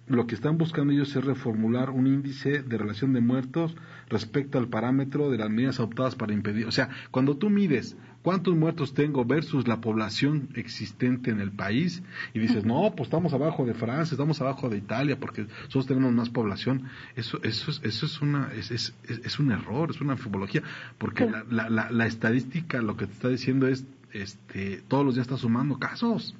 lo 0.07 0.27
que 0.27 0.35
están 0.35 0.59
buscando 0.59 0.93
ellos 0.93 1.15
es 1.17 1.25
reformular 1.25 1.91
un 1.91 2.07
índice 2.07 2.63
de 2.63 2.79
relación 2.79 3.13
de 3.13 3.21
muertos 3.21 3.77
respecto 4.09 4.59
al 4.59 4.69
parámetro 4.69 5.31
de 5.31 5.39
las 5.39 5.51
medidas 5.51 5.79
adoptadas 5.79 6.15
para 6.15 6.33
impedir. 6.33 6.67
O 6.67 6.73
sea, 6.73 6.89
cuando 7.11 7.37
tú 7.37 7.51
mides 7.51 7.97
cuántos 8.25 8.57
muertos 8.57 8.95
tengo 8.95 9.25
versus 9.27 9.69
la 9.69 9.83
población 9.83 10.49
existente 10.57 11.31
en 11.31 11.41
el 11.41 11.53
país 11.53 12.03
y 12.33 12.39
dices, 12.39 12.65
no, 12.65 12.95
pues 12.97 13.09
estamos 13.09 13.35
abajo 13.35 13.67
de 13.67 13.75
Francia, 13.75 14.15
estamos 14.15 14.41
abajo 14.41 14.71
de 14.71 14.79
Italia 14.79 15.19
porque 15.21 15.43
nosotros 15.43 15.87
tenemos 15.87 16.11
más 16.13 16.31
población, 16.31 16.89
eso, 17.17 17.39
eso, 17.43 17.71
es, 17.71 17.83
eso 17.85 18.07
es, 18.07 18.23
una, 18.23 18.51
es, 18.55 18.71
es, 18.71 18.95
es 19.07 19.39
un 19.39 19.53
error, 19.53 19.91
es 19.91 20.01
una 20.01 20.15
anfibología, 20.15 20.63
porque 20.97 21.29
la, 21.29 21.69
la, 21.69 21.91
la, 21.91 22.07
estadística 22.07 22.81
lo 22.81 22.97
que 22.97 23.07
te 23.07 23.13
está 23.13 23.29
diciendo 23.29 23.69
es, 23.69 23.87
este, 24.13 24.81
todos 24.89 25.05
los 25.05 25.17
días 25.17 25.27
está 25.27 25.37
sumando 25.37 25.79
casos. 25.79 26.35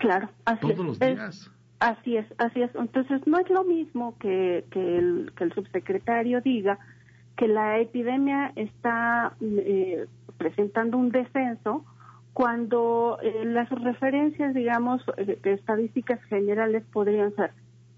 Claro, 0.00 0.28
así 0.44 0.60
todos 0.60 0.84
los 0.84 0.98
días. 0.98 1.50
Así 1.80 2.16
es, 2.16 2.26
así 2.38 2.60
es. 2.60 2.70
Entonces, 2.74 3.26
no 3.26 3.38
es 3.38 3.48
lo 3.48 3.64
mismo 3.64 4.16
que, 4.18 4.66
que, 4.70 4.98
el, 4.98 5.32
que 5.34 5.44
el 5.44 5.52
subsecretario 5.54 6.42
diga 6.42 6.78
que 7.36 7.48
la 7.48 7.78
epidemia 7.78 8.52
está 8.56 9.34
eh, 9.40 10.06
presentando 10.38 10.98
un 10.98 11.10
descenso 11.10 11.84
cuando 12.32 13.18
eh, 13.22 13.44
las 13.44 13.68
referencias, 13.70 14.54
digamos, 14.54 15.02
eh, 15.16 15.38
estadísticas 15.44 16.22
generales 16.24 16.82
podrían 16.92 17.34
ser, 17.34 17.52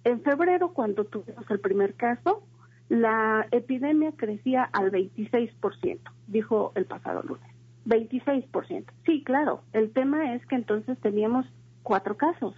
en 0.04 0.20
febrero, 0.22 0.72
cuando 0.72 1.04
tuvimos 1.04 1.48
el 1.50 1.60
primer 1.60 1.94
caso, 1.94 2.42
la 2.88 3.46
epidemia 3.50 4.12
crecía 4.16 4.68
al 4.72 4.90
26%, 4.90 5.98
dijo 6.26 6.72
el 6.74 6.84
pasado 6.84 7.22
lunes. 7.22 7.48
26%. 7.86 8.84
Sí, 9.06 9.22
claro. 9.24 9.62
El 9.72 9.92
tema 9.92 10.34
es 10.34 10.44
que 10.46 10.56
entonces 10.56 10.98
teníamos 11.00 11.46
cuatro 11.82 12.16
casos 12.16 12.54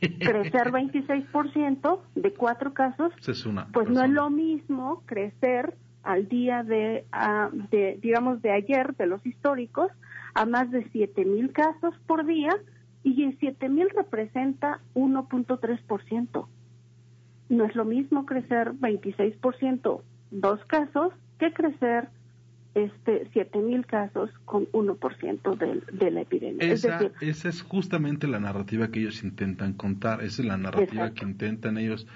crecer 0.00 0.70
26% 0.70 2.00
de 2.14 2.34
cuatro 2.34 2.74
casos, 2.74 3.12
pues 3.72 3.88
no 3.88 4.02
es 4.02 4.10
lo 4.10 4.30
mismo 4.30 5.02
crecer 5.06 5.74
al 6.02 6.28
día 6.28 6.62
de, 6.62 7.06
de, 7.70 7.98
digamos, 8.02 8.42
de 8.42 8.50
ayer, 8.50 8.94
de 8.96 9.06
los 9.06 9.24
históricos, 9.24 9.90
a 10.34 10.44
más 10.44 10.70
de 10.70 10.86
7 10.90 11.24
mil 11.24 11.52
casos 11.52 11.94
por 12.06 12.26
día, 12.26 12.50
y 13.02 13.22
en 13.22 13.38
7 13.38 13.68
mil 13.68 13.88
representa 13.90 14.80
1.3%. 14.94 16.46
No 17.48 17.64
es 17.64 17.74
lo 17.74 17.84
mismo 17.84 18.26
crecer 18.26 18.72
26% 18.72 20.00
dos 20.30 20.64
casos 20.66 21.12
que 21.38 21.52
crecer 21.52 22.08
este 22.74 23.28
siete 23.32 23.58
mil 23.60 23.86
casos 23.86 24.30
con 24.44 24.66
1% 24.72 25.56
de, 25.56 25.82
de 25.96 26.10
la 26.10 26.22
epidemia. 26.22 26.72
Esa 26.72 26.98
es, 26.98 27.12
esa 27.20 27.48
es 27.48 27.62
justamente 27.62 28.26
la 28.26 28.40
narrativa 28.40 28.88
que 28.88 29.00
ellos 29.00 29.22
intentan 29.22 29.74
contar, 29.74 30.22
esa 30.24 30.42
es 30.42 30.48
la 30.48 30.56
narrativa 30.56 31.12
que 31.14 31.24
intentan 31.24 31.78
ellos 31.78 32.06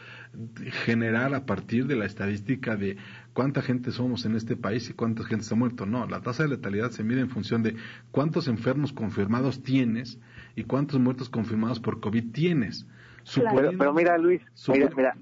generar 0.84 1.34
a 1.34 1.46
partir 1.46 1.86
de 1.86 1.96
la 1.96 2.04
estadística 2.04 2.76
de 2.76 2.96
cuánta 3.32 3.62
gente 3.62 3.92
somos 3.92 4.24
en 4.26 4.34
este 4.34 4.56
país 4.56 4.90
y 4.90 4.94
cuánta 4.94 5.24
gente 5.24 5.44
se 5.44 5.54
ha 5.54 5.56
muerto. 5.56 5.86
No, 5.86 6.06
la 6.06 6.20
tasa 6.20 6.42
de 6.42 6.50
letalidad 6.50 6.90
se 6.90 7.04
mide 7.04 7.20
en 7.20 7.30
función 7.30 7.62
de 7.62 7.76
cuántos 8.10 8.48
enfermos 8.48 8.92
confirmados 8.92 9.62
tienes 9.62 10.18
y 10.56 10.64
cuántos 10.64 10.98
muertos 10.98 11.28
confirmados 11.28 11.80
por 11.80 12.00
COVID 12.00 12.32
tienes. 12.32 12.86
Pero, 13.34 13.92
mira, 13.92 14.16
Luis, 14.16 14.40
mira, 14.68 15.14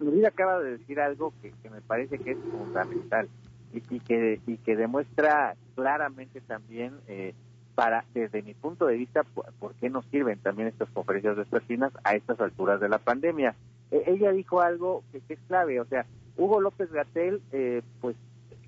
mira 0.00 0.28
acaba 0.28 0.58
de 0.58 0.78
decir 0.78 0.98
algo 0.98 1.32
que 1.40 1.70
me 1.70 1.80
parece 1.80 2.18
que 2.18 2.32
es 2.32 2.38
fundamental 2.50 3.28
y, 3.72 4.00
que, 4.00 4.40
y 4.46 4.56
que 4.58 4.76
demuestra 4.76 5.56
claramente 5.74 6.40
también, 6.40 6.94
eh, 7.08 7.34
para 7.74 8.04
desde 8.12 8.42
mi 8.42 8.54
punto 8.54 8.86
de 8.86 8.96
vista, 8.96 9.22
por, 9.58 9.74
qué 9.74 9.88
nos 9.88 10.04
sirven 10.06 10.38
también 10.40 10.68
estas 10.68 10.90
conferencias 10.90 11.36
vespertinas 11.36 11.92
a 12.04 12.14
estas 12.14 12.40
alturas 12.40 12.80
de 12.80 12.88
la 12.88 12.98
pandemia. 12.98 13.54
E, 13.90 14.04
ella 14.06 14.32
dijo 14.32 14.60
algo 14.60 15.02
que, 15.12 15.22
es 15.32 15.40
clave, 15.48 15.80
o 15.80 15.84
sea, 15.86 16.04
Hugo 16.36 16.60
López 16.60 16.90
Gatel, 16.92 17.40
eh, 17.52 17.82
pues 18.00 18.16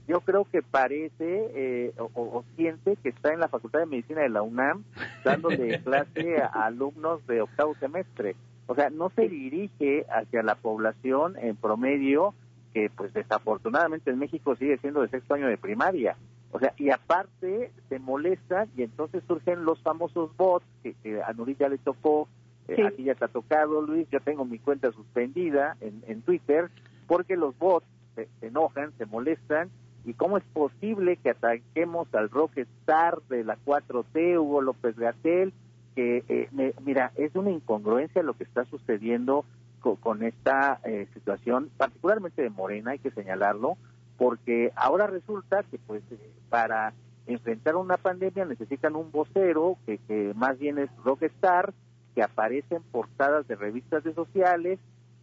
yo 0.08 0.20
creo 0.20 0.44
que 0.44 0.62
parece 0.62 1.12
eh, 1.54 1.94
o, 1.96 2.44
siente 2.56 2.96
que 2.96 3.10
está 3.10 3.32
en 3.32 3.40
la 3.40 3.48
Facultad 3.48 3.80
de 3.80 3.86
Medicina 3.86 4.22
de 4.22 4.28
la 4.28 4.42
UNAM 4.42 4.84
dándole 5.24 5.80
clase 5.84 6.38
a 6.42 6.66
alumnos 6.66 7.26
de 7.26 7.42
octavo 7.42 7.74
semestre. 7.76 8.36
O 8.66 8.74
sea, 8.74 8.90
no 8.90 9.10
se 9.10 9.28
dirige 9.28 10.06
hacia 10.10 10.42
la 10.42 10.54
población 10.54 11.36
en 11.38 11.56
promedio 11.56 12.34
que 12.72 12.90
pues 12.90 13.12
desafortunadamente 13.12 14.10
en 14.10 14.18
México 14.18 14.56
sigue 14.56 14.78
siendo 14.78 15.02
de 15.02 15.08
sexto 15.08 15.34
año 15.34 15.48
de 15.48 15.58
primaria. 15.58 16.16
O 16.50 16.58
sea, 16.58 16.74
y 16.76 16.90
aparte 16.90 17.72
se 17.88 17.98
molesta 17.98 18.66
y 18.76 18.82
entonces 18.82 19.22
surgen 19.26 19.64
los 19.64 19.80
famosos 19.82 20.36
bots 20.36 20.66
que, 20.82 21.22
a 21.22 21.32
Nurit 21.32 21.58
ya 21.58 21.68
le 21.68 21.78
tocó, 21.78 22.28
eh, 22.68 22.84
aquí 22.86 23.04
ya 23.04 23.14
te 23.14 23.24
ha 23.24 23.28
tocado 23.28 23.80
Luis, 23.80 24.08
yo 24.10 24.20
tengo 24.20 24.44
mi 24.44 24.58
cuenta 24.58 24.92
suspendida 24.92 25.76
en, 25.80 26.02
en 26.06 26.22
Twitter 26.22 26.70
porque 27.06 27.36
los 27.36 27.58
bots 27.58 27.86
se, 28.14 28.28
enojan, 28.42 28.92
se 28.98 29.06
molestan. 29.06 29.70
Y 30.04 30.14
cómo 30.14 30.36
es 30.36 30.44
posible 30.52 31.16
que 31.16 31.30
ataquemos 31.30 32.12
al 32.12 32.28
rockstar 32.28 33.22
de 33.28 33.44
la 33.44 33.56
4T, 33.64 34.38
Hugo 34.40 34.60
López 34.60 34.96
Gatel, 34.96 35.52
que 35.94 36.24
eh, 36.28 36.74
mira, 36.84 37.12
es 37.16 37.34
una 37.36 37.50
incongruencia 37.50 38.22
lo 38.22 38.34
que 38.34 38.44
está 38.44 38.64
sucediendo 38.64 39.44
con, 39.82 40.22
esta 40.22 40.80
eh, 40.84 41.08
situación, 41.12 41.70
particularmente 41.76 42.42
de 42.42 42.50
Morena, 42.50 42.92
hay 42.92 42.98
que 42.98 43.10
señalarlo, 43.10 43.76
porque 44.16 44.72
ahora 44.76 45.06
resulta 45.06 45.64
que 45.64 45.78
pues 45.78 46.02
eh, 46.10 46.18
para 46.48 46.94
enfrentar 47.26 47.76
una 47.76 47.96
pandemia 47.96 48.44
necesitan 48.44 48.96
un 48.96 49.10
vocero 49.10 49.76
que, 49.84 49.98
que 49.98 50.32
más 50.34 50.58
bien 50.58 50.78
es 50.78 50.90
rockstar, 51.04 51.74
que 52.14 52.22
aparece 52.22 52.76
en 52.76 52.82
portadas 52.82 53.46
de 53.48 53.56
revistas 53.56 54.04
de 54.04 54.14
sociales, 54.14 54.78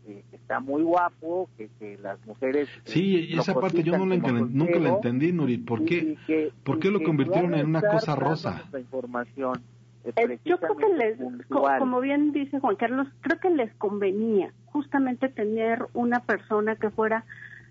eh, 0.08 0.24
que 0.30 0.36
está 0.36 0.60
muy 0.60 0.84
guapo, 0.84 1.50
que, 1.58 1.70
que 1.80 1.98
las 1.98 2.24
mujeres... 2.26 2.68
Sí, 2.84 3.28
y 3.30 3.38
esa 3.38 3.54
parte 3.54 3.84
yo 3.84 3.98
no 3.98 4.06
la 4.06 4.18
nunca 4.18 4.80
la 4.80 4.90
entendí, 4.90 5.32
Nuri, 5.32 5.58
¿por 5.58 5.86
qué, 5.86 6.18
¿por 6.64 6.80
qué 6.80 6.90
lo 6.90 7.02
convirtieron 7.02 7.54
en 7.54 7.68
una 7.68 7.82
cosa 7.82 8.16
rosa? 8.16 8.64
información 8.78 9.62
eh, 10.04 10.40
yo 10.46 10.60
creo 10.60 10.78
que 10.78 10.88
les, 10.96 11.18
como 11.50 12.00
bien 12.00 12.32
dice 12.32 12.60
Juan 12.60 12.76
Carlos, 12.78 13.08
creo 13.22 13.40
que 13.40 13.50
les 13.50 13.74
convenía 13.76 14.54
justamente 14.66 15.30
tener 15.30 15.86
una 15.94 16.22
persona 16.22 16.76
que 16.76 16.90
fuera 16.90 17.26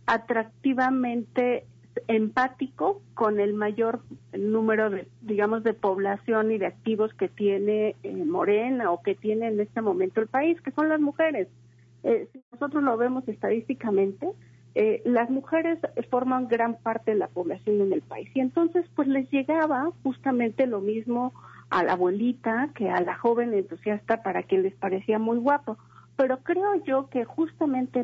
atractivamente 0.07 1.65
empático 2.07 3.03
con 3.15 3.41
el 3.41 3.55
mayor 3.55 4.03
número 4.33 4.91
de, 4.91 5.09
digamos, 5.23 5.65
de 5.65 5.75
población 5.75 6.53
y 6.53 6.59
de 6.59 6.67
activos 6.67 7.13
que 7.15 7.29
tiene 7.29 7.97
eh, 8.03 8.25
Morena 8.25 8.93
o 8.93 9.03
que 9.03 9.15
tiene 9.15 9.49
en 9.49 9.61
este 9.61 9.81
momento 9.81 10.21
el 10.21 10.29
país, 10.29 10.61
que 10.61 10.71
son 10.73 10.89
las 10.89 11.01
mujeres. 11.01 11.49
Eh, 12.05 12.29
si 12.33 12.43
nosotros 12.53 12.83
lo 12.83 12.97
vemos 12.97 13.27
estadísticamente, 13.29 14.29
las 15.05 15.29
mujeres 15.29 15.81
forman 16.09 16.47
gran 16.47 16.77
parte 16.77 17.11
de 17.11 17.17
la 17.17 17.27
población 17.27 17.81
en 17.81 17.93
el 17.93 18.01
país 18.01 18.31
y 18.33 18.39
entonces 18.39 18.87
pues 18.95 19.09
les 19.09 19.29
llegaba 19.29 19.91
justamente 20.05 20.69
lo 20.69 20.81
mismo 20.81 21.33
a 21.71 21.83
la 21.85 21.93
abuelita 21.93 22.71
que 22.75 22.89
a 22.91 23.01
la 23.01 23.17
joven 23.17 23.55
entusiasta 23.55 24.23
para 24.23 24.43
quien 24.43 24.63
les 24.63 24.75
parecía 24.75 25.19
muy 25.19 25.39
guapo. 25.39 25.79
Pero 26.17 26.39
creo 26.39 26.83
yo 26.85 27.09
que 27.11 27.25
justamente 27.25 28.01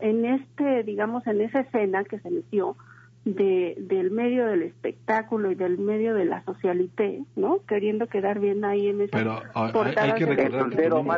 en, 0.00 0.24
este, 0.24 0.82
digamos, 0.82 1.26
en 1.26 1.40
esa 1.40 1.60
escena 1.60 2.04
que 2.04 2.18
se 2.18 2.30
metió 2.30 2.76
de, 3.24 3.74
del 3.78 4.10
medio 4.10 4.46
del 4.46 4.62
espectáculo 4.62 5.50
y 5.50 5.54
del 5.54 5.78
medio 5.78 6.14
de 6.14 6.26
la 6.26 6.44
socialité, 6.44 7.22
¿no? 7.36 7.60
Queriendo 7.66 8.06
quedar 8.06 8.38
bien 8.38 8.64
ahí 8.64 8.88
en 8.88 9.00
esa 9.00 9.16
Pero 9.16 9.42
hay, 9.54 10.12
que 10.12 10.26
recordar 10.26 10.68
que 10.68 10.88
tuvimos, 10.88 11.16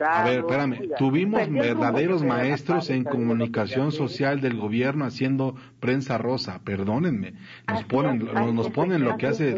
a 0.00 0.24
ver, 0.24 0.38
espérame, 0.40 0.78
tuvimos 0.98 1.48
verdaderos 1.48 2.24
maestros 2.24 2.90
en 2.90 3.04
comunicación 3.04 3.92
social 3.92 4.40
del 4.40 4.56
gobierno 4.58 5.04
haciendo 5.04 5.54
prensa 5.78 6.18
rosa, 6.18 6.60
perdónenme, 6.64 7.34
nos 7.68 7.84
ponen, 7.84 8.18
nos, 8.56 8.70
ponen 8.70 9.04
lo 9.04 9.16
que 9.16 9.28
hace, 9.28 9.54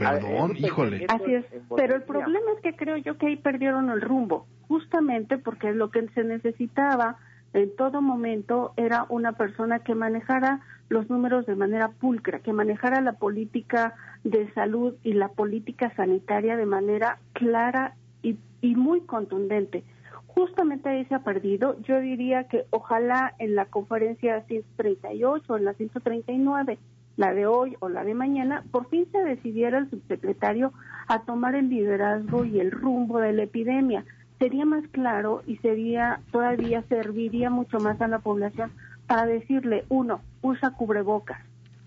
perdón, 0.00 0.56
híjole. 0.56 1.06
Así 1.08 1.34
es, 1.34 1.44
pero 1.76 1.96
el 1.96 2.02
problema 2.02 2.52
es 2.56 2.62
que 2.62 2.74
creo 2.74 2.96
yo 2.96 3.16
que 3.18 3.26
ahí 3.26 3.36
perdieron 3.36 3.90
el 3.90 4.00
rumbo, 4.00 4.46
justamente 4.68 5.38
porque 5.38 5.72
lo 5.72 5.90
que 5.90 6.08
se 6.08 6.24
necesitaba 6.24 7.16
en 7.52 7.74
todo 7.76 8.00
momento 8.00 8.72
era 8.76 9.06
una 9.08 9.32
persona 9.32 9.80
que 9.80 9.94
manejara 9.94 10.60
los 10.88 11.08
números 11.10 11.46
de 11.46 11.56
manera 11.56 11.88
pulcra, 11.88 12.40
que 12.40 12.52
manejara 12.52 13.00
la 13.00 13.14
política 13.14 13.94
de 14.24 14.52
salud 14.52 14.94
y 15.02 15.12
la 15.12 15.28
política 15.28 15.92
sanitaria 15.94 16.56
de 16.56 16.66
manera 16.66 17.18
clara 17.32 17.94
y, 18.22 18.38
y 18.60 18.74
muy 18.74 19.00
contundente. 19.02 19.84
Justamente 20.26 20.88
ahí 20.88 21.04
se 21.06 21.14
ha 21.14 21.24
perdido. 21.24 21.80
Yo 21.82 22.00
diría 22.00 22.44
que 22.44 22.66
ojalá 22.70 23.34
en 23.38 23.56
la 23.56 23.66
conferencia 23.66 24.42
138 24.42 25.52
o 25.52 25.56
en 25.56 25.64
la 25.64 25.74
139 25.74 26.78
la 27.20 27.34
de 27.34 27.46
hoy 27.46 27.76
o 27.80 27.90
la 27.90 28.02
de 28.02 28.14
mañana, 28.14 28.64
por 28.70 28.88
fin 28.88 29.06
se 29.12 29.18
decidiera 29.18 29.76
el 29.76 29.90
subsecretario 29.90 30.72
a 31.06 31.20
tomar 31.24 31.54
el 31.54 31.68
liderazgo 31.68 32.46
y 32.46 32.60
el 32.60 32.70
rumbo 32.70 33.18
de 33.18 33.34
la 33.34 33.42
epidemia. 33.42 34.06
Sería 34.38 34.64
más 34.64 34.88
claro 34.88 35.42
y 35.46 35.58
sería 35.58 36.22
todavía 36.32 36.82
serviría 36.88 37.50
mucho 37.50 37.78
más 37.78 38.00
a 38.00 38.08
la 38.08 38.20
población 38.20 38.72
para 39.06 39.26
decirle, 39.26 39.84
uno, 39.90 40.22
usa 40.40 40.70
cubrebocas, 40.70 41.42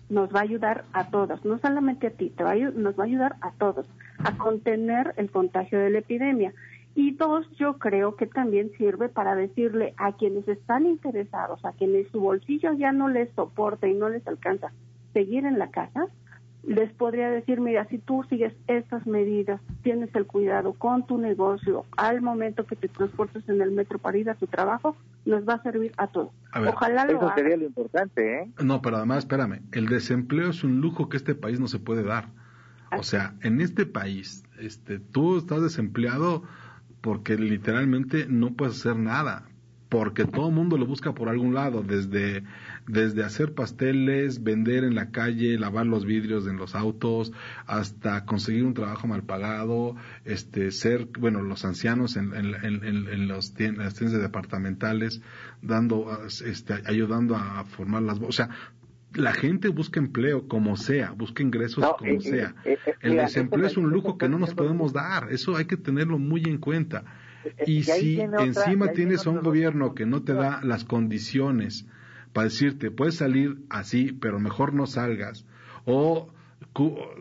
nos 0.08 0.32
va 0.32 0.38
a 0.38 0.44
ayudar 0.44 0.84
a 0.92 1.08
todos, 1.08 1.44
no 1.44 1.58
solamente 1.58 2.06
a 2.06 2.10
ti, 2.10 2.30
te 2.30 2.44
va 2.44 2.54
nos 2.54 2.96
va 2.96 3.02
a 3.02 3.06
ayudar 3.06 3.34
a 3.40 3.50
todos 3.58 3.86
a 4.18 4.38
contener 4.38 5.14
el 5.16 5.32
contagio 5.32 5.80
de 5.80 5.90
la 5.90 5.98
epidemia. 5.98 6.52
Y 6.94 7.10
dos, 7.16 7.44
yo 7.58 7.78
creo 7.78 8.14
que 8.14 8.28
también 8.28 8.70
sirve 8.78 9.08
para 9.08 9.34
decirle 9.34 9.94
a 9.96 10.12
quienes 10.12 10.46
están 10.46 10.86
interesados, 10.86 11.64
a 11.64 11.72
quienes 11.72 12.06
su 12.12 12.20
bolsillo 12.20 12.72
ya 12.74 12.92
no 12.92 13.08
les 13.08 13.32
soporta 13.32 13.88
y 13.88 13.94
no 13.94 14.08
les 14.08 14.24
alcanza 14.28 14.70
seguir 15.14 15.46
en 15.46 15.58
la 15.58 15.70
casa, 15.70 16.08
les 16.66 16.92
podría 16.92 17.30
decir, 17.30 17.60
mira, 17.60 17.86
si 17.88 17.98
tú 17.98 18.24
sigues 18.28 18.54
estas 18.66 19.06
medidas, 19.06 19.60
tienes 19.82 20.14
el 20.14 20.26
cuidado 20.26 20.72
con 20.74 21.06
tu 21.06 21.18
negocio 21.18 21.84
al 21.96 22.22
momento 22.22 22.66
que 22.66 22.76
te 22.76 22.88
transportes 22.88 23.48
en 23.48 23.60
el 23.60 23.70
metro 23.70 23.98
para 23.98 24.18
ir 24.18 24.30
a 24.30 24.34
tu 24.34 24.46
trabajo, 24.46 24.96
nos 25.24 25.46
va 25.48 25.54
a 25.54 25.62
servir 25.62 25.92
a 25.96 26.06
todos. 26.06 26.30
Ojalá 26.54 27.04
lo 27.06 27.18
Eso 27.18 27.32
sería 27.34 27.56
lo 27.56 27.64
importante, 27.64 28.42
¿eh? 28.42 28.50
No, 28.62 28.80
pero 28.82 28.96
además, 28.96 29.18
espérame, 29.18 29.62
el 29.72 29.86
desempleo 29.86 30.50
es 30.50 30.64
un 30.64 30.80
lujo 30.80 31.08
que 31.08 31.16
este 31.16 31.34
país 31.34 31.60
no 31.60 31.68
se 31.68 31.78
puede 31.78 32.02
dar. 32.02 32.28
O 32.96 33.02
sea, 33.02 33.34
en 33.42 33.60
este 33.60 33.86
país, 33.86 34.44
este, 34.58 35.00
tú 35.00 35.38
estás 35.38 35.62
desempleado 35.62 36.44
porque 37.00 37.36
literalmente 37.36 38.26
no 38.28 38.54
puedes 38.54 38.76
hacer 38.76 38.96
nada, 38.96 39.46
porque 39.94 40.24
todo 40.24 40.48
el 40.48 40.54
mundo 40.56 40.76
lo 40.76 40.86
busca 40.86 41.12
por 41.14 41.28
algún 41.28 41.54
lado, 41.54 41.84
desde, 41.84 42.42
desde 42.88 43.22
hacer 43.22 43.54
pasteles, 43.54 44.42
vender 44.42 44.82
en 44.82 44.96
la 44.96 45.12
calle, 45.12 45.56
lavar 45.56 45.86
los 45.86 46.04
vidrios 46.04 46.48
en 46.48 46.56
los 46.56 46.74
autos, 46.74 47.30
hasta 47.68 48.24
conseguir 48.24 48.64
un 48.64 48.74
trabajo 48.74 49.06
mal 49.06 49.22
pagado, 49.22 49.94
este, 50.24 50.72
ser, 50.72 51.06
bueno, 51.20 51.42
los 51.42 51.64
ancianos 51.64 52.16
en, 52.16 52.34
en, 52.34 52.56
en, 52.64 53.28
los 53.28 53.54
las 53.56 53.94
tiendas 53.94 54.20
departamentales, 54.20 55.22
dando, 55.62 56.26
este, 56.26 56.74
ayudando 56.86 57.36
a 57.36 57.62
formar 57.62 58.02
las, 58.02 58.18
o 58.18 58.32
sea, 58.32 58.50
la 59.12 59.32
gente 59.32 59.68
busca 59.68 60.00
empleo 60.00 60.48
como 60.48 60.76
sea, 60.76 61.12
busca 61.12 61.44
ingresos 61.44 61.84
como 61.98 62.10
eh, 62.10 62.20
sea. 62.20 62.56
Eh, 62.64 62.78
eh, 62.84 62.94
el 63.00 63.14
desempleo 63.14 63.64
es 63.64 63.76
un 63.76 63.90
lujo 63.90 64.18
que 64.18 64.28
no 64.28 64.40
nos 64.40 64.54
podemos 64.54 64.92
dar, 64.92 65.30
eso 65.30 65.54
hay 65.56 65.66
que 65.66 65.76
tenerlo 65.76 66.18
muy 66.18 66.42
en 66.46 66.58
cuenta. 66.58 67.04
Y 67.66 67.82
si 67.82 68.20
encima 68.20 68.88
tienes 68.92 69.26
a 69.26 69.30
un 69.30 69.42
gobierno 69.42 69.94
que 69.94 70.06
no 70.06 70.22
te 70.22 70.34
da 70.34 70.60
las 70.62 70.84
condiciones 70.84 71.86
para 72.32 72.44
decirte, 72.44 72.90
puedes 72.90 73.16
salir 73.16 73.58
así, 73.68 74.12
pero 74.12 74.38
mejor 74.40 74.74
no 74.74 74.86
salgas, 74.86 75.46
o 75.84 76.32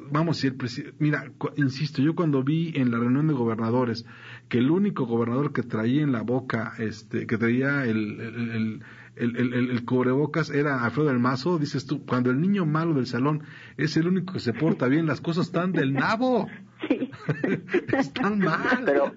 vamos 0.10 0.44
a 0.44 0.50
decir, 0.50 0.96
mira, 1.00 1.32
insisto, 1.58 2.01
yo 2.01 2.15
cuando 2.15 2.44
vi 2.44 2.74
en 2.75 2.92
la 2.92 2.98
reunión 2.98 3.27
de 3.27 3.34
gobernadores 3.34 4.06
que 4.50 4.58
el 4.58 4.72
único 4.72 5.06
gobernador 5.06 5.53
que 5.53 5.62
traía 5.63 6.01
en 6.01 6.12
la 6.12 6.22
boca, 6.22 6.74
este, 6.80 7.27
que 7.27 7.38
traía 7.38 7.86
el 7.86 8.82
el, 9.15 9.36
el, 9.38 9.70
el, 9.70 9.86
cubrebocas 9.86 10.50
era 10.50 10.84
Alfredo 10.84 11.10
del 11.10 11.20
Mazo, 11.20 11.60
dices 11.60 11.86
tú, 11.86 12.06
cuando 12.06 12.32
el 12.32 12.42
niño 12.42 12.65
malo 12.65 12.96
del 12.96 13.06
salón 13.06 13.44
es 13.77 13.96
el 13.98 14.08
único 14.08 14.34
que 14.34 14.39
se 14.39 14.53
porta 14.53 14.88
bien, 14.88 15.06
las 15.06 15.22
cosas 15.22 15.48
están 15.48 15.72
del 15.72 15.94
nabo. 15.94 16.48
Están 17.98 18.39
mal. 18.39 18.84
Pero, 18.86 19.13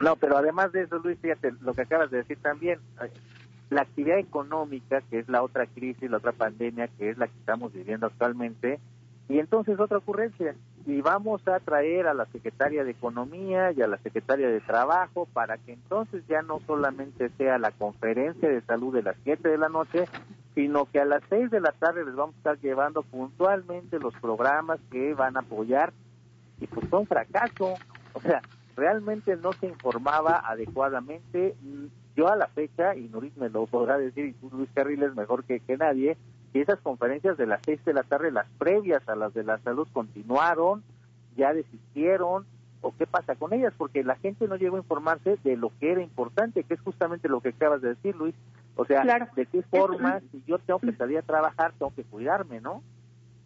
no, 0.00 0.16
pero 0.16 0.36
además 0.36 0.72
de 0.72 0.82
eso, 0.82 0.98
Luis, 0.98 1.18
fíjate, 1.20 1.52
lo 1.60 1.74
que 1.74 1.82
acabas 1.82 2.10
de 2.10 2.18
decir 2.18 2.38
también, 2.40 2.78
la 3.70 3.82
actividad 3.82 4.18
económica, 4.18 5.00
que 5.02 5.18
es 5.18 5.28
la 5.28 5.42
otra 5.42 5.66
crisis, 5.66 6.10
la 6.10 6.18
otra 6.18 6.32
pandemia, 6.32 6.88
que 6.98 7.10
es 7.10 7.18
la 7.18 7.26
que 7.26 7.38
estamos 7.38 7.72
viviendo 7.72 8.06
actualmente, 8.06 8.78
y 9.28 9.38
entonces 9.38 9.78
otra 9.78 9.98
ocurrencia, 9.98 10.54
y 10.86 11.02
vamos 11.02 11.46
a 11.46 11.60
traer 11.60 12.06
a 12.06 12.14
la 12.14 12.24
secretaria 12.26 12.82
de 12.82 12.92
Economía 12.92 13.72
y 13.72 13.82
a 13.82 13.86
la 13.86 13.98
secretaria 13.98 14.48
de 14.48 14.60
Trabajo 14.60 15.28
para 15.34 15.58
que 15.58 15.74
entonces 15.74 16.24
ya 16.26 16.40
no 16.40 16.60
solamente 16.66 17.28
sea 17.36 17.58
la 17.58 17.72
conferencia 17.72 18.48
de 18.48 18.62
salud 18.62 18.94
de 18.94 19.02
las 19.02 19.16
7 19.24 19.46
de 19.46 19.58
la 19.58 19.68
noche, 19.68 20.06
sino 20.54 20.86
que 20.86 20.98
a 20.98 21.04
las 21.04 21.22
6 21.28 21.50
de 21.50 21.60
la 21.60 21.72
tarde 21.72 22.06
les 22.06 22.14
vamos 22.14 22.34
a 22.36 22.38
estar 22.38 22.58
llevando 22.60 23.02
puntualmente 23.02 23.98
los 23.98 24.14
programas 24.14 24.80
que 24.90 25.12
van 25.12 25.36
a 25.36 25.40
apoyar 25.40 25.92
y 26.58 26.66
pues 26.66 26.90
un 26.90 27.06
fracaso. 27.06 27.74
O 28.14 28.20
sea, 28.22 28.40
realmente 28.78 29.36
no 29.36 29.52
se 29.52 29.66
informaba 29.66 30.40
adecuadamente. 30.44 31.54
Yo 32.16 32.28
a 32.28 32.36
la 32.36 32.46
fecha, 32.46 32.96
y 32.96 33.08
Nuris 33.08 33.36
me 33.36 33.50
lo 33.50 33.66
podrá 33.66 33.98
decir, 33.98 34.24
y 34.24 34.32
tú 34.32 34.48
Luis 34.52 34.70
Carriles 34.72 35.14
mejor 35.14 35.44
que, 35.44 35.60
que 35.60 35.76
nadie, 35.76 36.16
y 36.54 36.60
esas 36.60 36.80
conferencias 36.80 37.36
de 37.36 37.46
las 37.46 37.60
seis 37.64 37.84
de 37.84 37.92
la 37.92 38.02
tarde, 38.04 38.30
las 38.30 38.46
previas 38.58 39.06
a 39.08 39.16
las 39.16 39.34
de 39.34 39.44
la 39.44 39.58
salud, 39.58 39.86
continuaron, 39.92 40.82
ya 41.36 41.52
desistieron, 41.52 42.46
o 42.80 42.94
qué 42.96 43.06
pasa 43.06 43.34
con 43.34 43.52
ellas, 43.52 43.74
porque 43.76 44.04
la 44.04 44.16
gente 44.16 44.46
no 44.46 44.56
llegó 44.56 44.76
a 44.76 44.80
informarse 44.80 45.36
de 45.42 45.56
lo 45.56 45.70
que 45.78 45.92
era 45.92 46.02
importante, 46.02 46.62
que 46.62 46.74
es 46.74 46.80
justamente 46.80 47.28
lo 47.28 47.40
que 47.40 47.50
acabas 47.50 47.82
de 47.82 47.90
decir, 47.90 48.14
Luis. 48.16 48.34
O 48.76 48.84
sea, 48.84 49.02
de 49.34 49.46
qué 49.46 49.62
forma, 49.62 50.20
si 50.30 50.42
yo 50.46 50.58
tengo 50.58 50.78
que 50.78 50.92
salir 50.92 51.18
a 51.18 51.22
trabajar, 51.22 51.72
tengo 51.76 51.92
que 51.94 52.04
cuidarme, 52.04 52.60
¿no? 52.60 52.82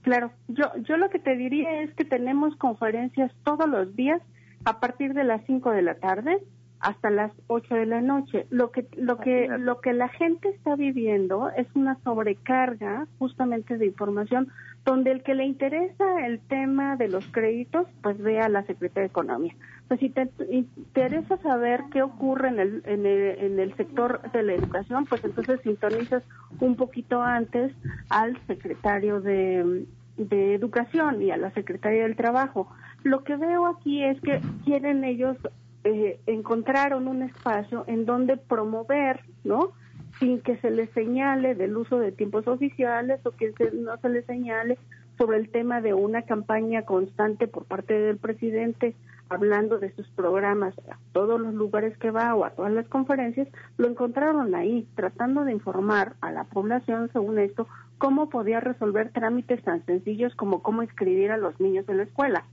Claro, 0.03 0.31
yo, 0.49 0.64
yo 0.83 0.99
lo 0.99 1.09
que 1.09 1.18
te 1.18 1.37
diría 1.37 1.81
es 1.83 1.95
que 1.95 2.05
tenemos 2.05 2.55
conferencias 2.57 3.33
todos 3.45 3.68
los 3.68 3.97
días 3.97 4.21
a 4.64 4.81
partir 4.81 5.14
de 5.14 5.25
las 5.25 5.44
cinco 5.46 5.70
de 5.70 5.83
la 5.83 5.94
tarde 5.94 6.42
hasta 6.83 7.11
las 7.11 7.33
8 7.46 7.77
de 7.77 7.87
la 7.87 8.01
noche. 8.01 8.46
Lo 8.51 8.72
que 8.72 8.87
lo 8.96 9.18
que 9.18 9.48
lo 9.48 9.81
que 9.81 9.92
la 9.92 10.09
gente 10.09 10.48
está 10.48 10.75
viviendo 10.75 11.48
es 11.57 11.68
una 11.75 11.96
sobrecarga 12.03 13.07
justamente 13.18 13.79
de 13.79 13.87
información 13.87 14.48
donde 14.85 15.12
el 15.12 15.22
que 15.22 15.35
le 15.35 15.44
interesa 15.44 16.27
el 16.27 16.40
tema 16.40 16.96
de 16.96 17.09
los 17.09 17.25
créditos, 17.29 17.87
pues 18.03 18.18
vea 18.18 18.46
a 18.46 18.48
la 18.48 18.64
Secretaría 18.64 19.03
de 19.03 19.11
Economía. 19.11 19.55
Pues 19.87 20.01
si 20.01 20.11
te 20.11 20.29
interesa 20.51 21.37
saber 21.38 21.85
qué 21.92 22.03
ocurre 22.03 22.48
en 22.48 22.59
el, 22.59 22.83
en 22.87 23.07
el, 23.07 23.38
en 23.38 23.61
el 23.61 23.77
sector 23.77 24.20
de 24.33 24.42
la 24.42 24.55
educación, 24.55 25.07
pues 25.07 25.25
entonces 25.25 25.61
sintonizas 25.62 26.25
un 26.59 26.75
poquito 26.75 27.22
antes 27.22 27.72
al 28.09 28.37
secretario 28.48 29.20
de, 29.20 29.87
de 30.16 30.55
Educación 30.55 31.22
y 31.22 31.31
a 31.31 31.37
la 31.37 31.53
Secretaría 31.53 32.03
del 32.03 32.16
Trabajo. 32.16 32.68
Lo 33.05 33.25
que 33.25 33.37
veo 33.37 33.67
aquí 33.67 34.05
es 34.05 34.21
que 34.21 34.41
quieren 34.65 35.05
ellos 35.05 35.37
eh, 35.85 36.21
encontraron 36.27 37.09
un 37.09 37.23
espacio 37.23 37.85
en 37.88 38.07
donde 38.07 38.37
promover, 38.37 39.21
¿no? 39.43 39.73
Sin 40.21 40.41
que 40.41 40.57
se 40.59 40.71
les 40.71 40.88
señale 40.91 41.57
del 41.57 41.77
uso 41.77 41.99
de 41.99 42.12
tiempos 42.12 42.47
oficiales 42.47 43.21
o 43.27 43.33
que 43.33 43.53
no 43.73 43.97
se 43.97 44.09
les 44.09 44.25
señale 44.27 44.79
sobre 45.19 45.38
el 45.38 45.49
tema 45.51 45.81
de 45.81 45.95
una 45.95 46.23
campaña 46.23 46.83
constante 46.83 47.49
por 47.49 47.65
parte 47.65 47.99
del 47.99 48.19
presidente 48.19 48.95
hablando 49.29 49.79
de 49.79 49.93
sus 49.95 50.07
programas 50.11 50.75
a 50.91 50.99
todos 51.12 51.41
los 51.41 51.55
lugares 51.55 51.97
que 51.99 52.11
va 52.11 52.35
o 52.35 52.45
a 52.45 52.51
todas 52.51 52.73
las 52.73 52.87
conferencias, 52.88 53.49
lo 53.79 53.88
encontraron 53.88 54.55
ahí, 54.55 54.87
tratando 54.95 55.45
de 55.45 55.53
informar 55.53 56.15
a 56.21 56.31
la 56.31 56.45
población, 56.45 57.09
según 57.12 57.38
esto, 57.38 57.67
cómo 57.97 58.29
podía 58.29 58.61
resolver 58.61 59.11
trámites 59.11 59.62
tan 59.65 59.85
sencillos 59.87 60.35
como 60.35 60.62
cómo 60.62 60.83
inscribir 60.83 61.33
a 61.33 61.38
los 61.38 61.59
niños 61.61 61.88
en 61.88 61.97
la 61.97 62.03
escuela 62.03 62.45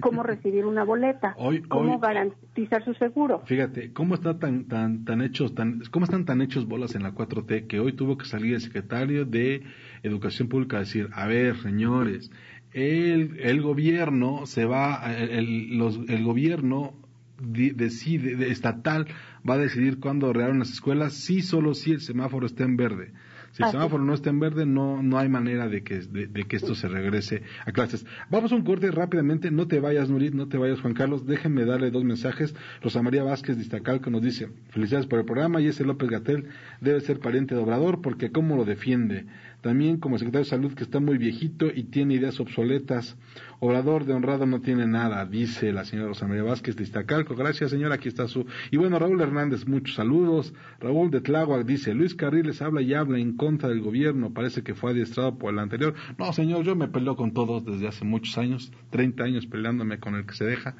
cómo 0.00 0.22
recibir 0.22 0.66
una 0.66 0.84
boleta, 0.84 1.36
cómo 1.68 1.98
garantizar 1.98 2.84
su 2.84 2.94
seguro. 2.94 3.42
Fíjate, 3.46 3.92
cómo 3.92 4.14
está 4.14 4.38
tan 4.38 4.64
tan 4.64 5.04
tan 5.04 5.22
hechos 5.22 5.54
tan 5.54 5.82
cómo 5.90 6.04
están 6.04 6.24
tan 6.24 6.40
hechos 6.42 6.66
bolas 6.66 6.94
en 6.94 7.02
la 7.02 7.14
4T 7.14 7.66
que 7.66 7.80
hoy 7.80 7.92
tuvo 7.92 8.18
que 8.18 8.26
salir 8.26 8.54
el 8.54 8.60
secretario 8.60 9.24
de 9.24 9.62
Educación 10.02 10.48
Pública 10.48 10.78
a 10.78 10.80
decir, 10.80 11.08
"A 11.12 11.26
ver, 11.26 11.56
señores, 11.58 12.30
el, 12.72 13.38
el 13.40 13.62
gobierno 13.62 14.46
se 14.46 14.64
va 14.64 15.02
el, 15.16 15.78
los, 15.78 16.00
el 16.08 16.24
gobierno 16.24 16.94
decide 17.40 18.50
estatal 18.50 19.06
va 19.48 19.54
a 19.54 19.58
decidir 19.58 20.00
cuándo 20.00 20.32
reabren 20.32 20.60
las 20.60 20.70
escuelas 20.72 21.14
si 21.14 21.42
solo 21.42 21.74
si 21.74 21.92
el 21.92 22.00
semáforo 22.00 22.46
está 22.46 22.64
en 22.64 22.76
verde." 22.76 23.12
Si 23.54 23.62
el 23.62 23.70
semáforo 23.70 24.02
no 24.02 24.14
está 24.14 24.30
en 24.30 24.40
verde, 24.40 24.66
no, 24.66 25.00
no 25.00 25.16
hay 25.16 25.28
manera 25.28 25.68
de 25.68 25.84
que, 25.84 26.00
de, 26.00 26.42
que 26.42 26.56
esto 26.56 26.74
se 26.74 26.88
regrese 26.88 27.44
a 27.64 27.70
clases. 27.70 28.04
Vamos 28.28 28.50
a 28.50 28.56
un 28.56 28.64
corte 28.64 28.90
rápidamente. 28.90 29.52
No 29.52 29.68
te 29.68 29.78
vayas, 29.78 30.10
Nurit, 30.10 30.34
no 30.34 30.48
te 30.48 30.58
vayas, 30.58 30.80
Juan 30.80 30.92
Carlos. 30.92 31.24
Déjenme 31.24 31.64
darle 31.64 31.92
dos 31.92 32.02
mensajes. 32.02 32.52
Rosa 32.82 33.00
María 33.00 33.22
Vázquez 33.22 33.56
de 33.56 33.62
Iztacalco 33.62 34.10
nos 34.10 34.22
dice, 34.22 34.48
felicidades 34.70 35.06
por 35.06 35.20
el 35.20 35.24
programa. 35.24 35.60
Y 35.60 35.68
ese 35.68 35.84
López 35.84 36.10
Gatel 36.10 36.48
debe 36.80 37.00
ser 37.00 37.20
pariente 37.20 37.54
de 37.54 37.60
Obrador 37.60 38.02
porque 38.02 38.32
cómo 38.32 38.56
lo 38.56 38.64
defiende. 38.64 39.24
También 39.64 39.96
como 39.96 40.18
secretario 40.18 40.44
de 40.44 40.50
Salud 40.50 40.74
que 40.74 40.82
está 40.82 41.00
muy 41.00 41.16
viejito 41.16 41.68
y 41.74 41.84
tiene 41.84 42.12
ideas 42.12 42.38
obsoletas. 42.38 43.16
Obrador 43.60 44.04
de 44.04 44.12
honrado 44.12 44.44
no 44.44 44.60
tiene 44.60 44.86
nada, 44.86 45.24
dice 45.24 45.72
la 45.72 45.86
señora 45.86 46.08
Rosa 46.08 46.28
María 46.28 46.42
Vázquez 46.42 46.76
de 46.76 46.82
Iztacalco. 46.82 47.34
Gracias, 47.34 47.70
señora, 47.70 47.94
aquí 47.94 48.08
está 48.08 48.28
su... 48.28 48.44
Y 48.70 48.76
bueno, 48.76 48.98
Raúl 48.98 49.22
Hernández, 49.22 49.66
muchos 49.66 49.96
saludos. 49.96 50.52
Raúl 50.80 51.10
de 51.10 51.22
Tláhuac 51.22 51.64
dice, 51.64 51.94
Luis 51.94 52.14
Carriles 52.14 52.60
habla 52.60 52.82
y 52.82 52.92
habla 52.92 53.18
en 53.18 53.38
contra 53.38 53.70
del 53.70 53.80
gobierno, 53.80 54.34
parece 54.34 54.62
que 54.62 54.74
fue 54.74 54.90
adiestrado 54.90 55.38
por 55.38 55.54
el 55.54 55.58
anterior. 55.58 55.94
No, 56.18 56.30
señor, 56.34 56.62
yo 56.62 56.76
me 56.76 56.88
peleo 56.88 57.16
con 57.16 57.32
todos 57.32 57.64
desde 57.64 57.88
hace 57.88 58.04
muchos 58.04 58.36
años, 58.36 58.70
30 58.90 59.24
años 59.24 59.46
peleándome 59.46 59.98
con 59.98 60.14
el 60.14 60.26
que 60.26 60.34
se 60.34 60.44
deja 60.44 60.76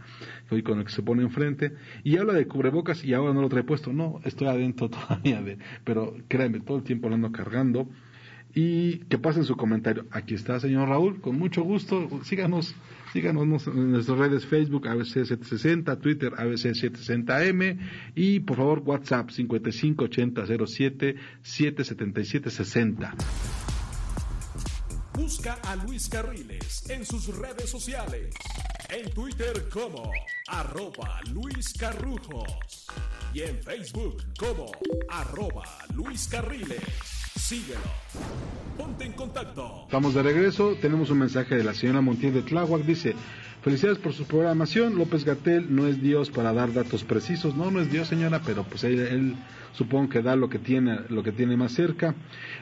y 0.51 0.61
con 0.61 0.81
el 0.81 0.85
que 0.85 0.93
se 0.93 1.03
pone 1.03 1.23
enfrente. 1.23 1.73
Y 2.03 2.19
habla 2.19 2.35
de 2.35 2.47
cubrebocas 2.47 3.03
y 3.03 3.15
ahora 3.15 3.33
no 3.33 3.41
lo 3.41 3.49
trae 3.49 3.63
puesto. 3.63 3.95
No, 3.95 4.21
estoy 4.25 4.49
adentro 4.49 4.91
todavía 4.91 5.41
de... 5.41 5.57
Pero 5.85 6.15
créeme, 6.29 6.61
todo 6.61 6.77
el 6.77 6.85
tiempo 6.85 7.09
lo 7.09 7.15
ando 7.15 7.33
cargando 7.33 7.89
y 8.55 8.99
que 9.09 9.19
pasen 9.19 9.45
su 9.45 9.57
comentario. 9.57 10.07
Aquí 10.11 10.35
está, 10.35 10.61
señor 10.61 10.89
Raúl, 10.89 11.21
con 11.21 11.37
mucho 11.39 11.63
gusto. 11.63 12.09
Síganos, 12.25 12.75
síganos 13.13 13.67
en 13.67 13.91
nuestras 13.91 14.19
redes 14.19 14.47
Facebook 14.47 14.87
ABC760, 14.87 16.01
Twitter 16.01 16.33
ABC760M 16.33 17.79
y 18.15 18.41
por 18.41 18.57
favor 18.57 18.83
WhatsApp 18.85 19.31
558007 19.31 21.17
77760. 21.43 23.15
Busca 25.15 25.55
a 25.65 25.77
Luis 25.77 26.09
Carriles 26.09 26.89
en 26.91 27.05
sus 27.05 27.37
redes 27.37 27.71
sociales. 27.71 28.35
En 28.91 29.11
Twitter 29.13 29.69
como 29.73 30.11
arroba 30.49 31.21
Luis 31.33 31.73
Carrujos. 31.75 32.87
Y 33.33 33.43
en 33.43 33.61
Facebook 33.63 34.23
como 34.39 34.71
arroba 35.09 35.65
Luis 35.95 36.29
Carriles. 36.29 37.24
Síguelo. 37.37 37.81
Ponte 38.79 39.05
en 39.05 39.13
contacto. 39.13 39.83
Estamos 39.85 40.15
de 40.15 40.23
regreso. 40.23 40.77
Tenemos 40.81 41.11
un 41.11 41.19
mensaje 41.19 41.57
de 41.57 41.65
la 41.65 41.75
señora 41.75 42.01
Montiel 42.01 42.35
de 42.35 42.43
Tláhuac. 42.43 42.83
Dice, 42.83 43.15
felicidades 43.65 43.99
por 43.99 44.13
su 44.13 44.27
programación. 44.27 44.99
López 44.99 45.25
Gatel 45.25 45.75
no 45.75 45.87
es 45.87 46.03
Dios 46.03 46.31
para 46.31 46.53
dar 46.53 46.75
datos 46.75 47.03
precisos. 47.03 47.57
No, 47.57 47.71
no 47.71 47.81
es 47.81 47.91
Dios, 47.91 48.09
señora, 48.09 48.43
pero 48.45 48.63
pues 48.63 48.85
él 48.85 49.37
supongo 49.73 50.11
que 50.11 50.21
da 50.21 50.37
lo 50.37 50.51
que 50.51 50.59
tiene, 50.59 50.99
lo 51.09 51.23
que 51.23 51.33
tiene 51.33 51.57
más 51.57 51.73
cerca. 51.73 52.15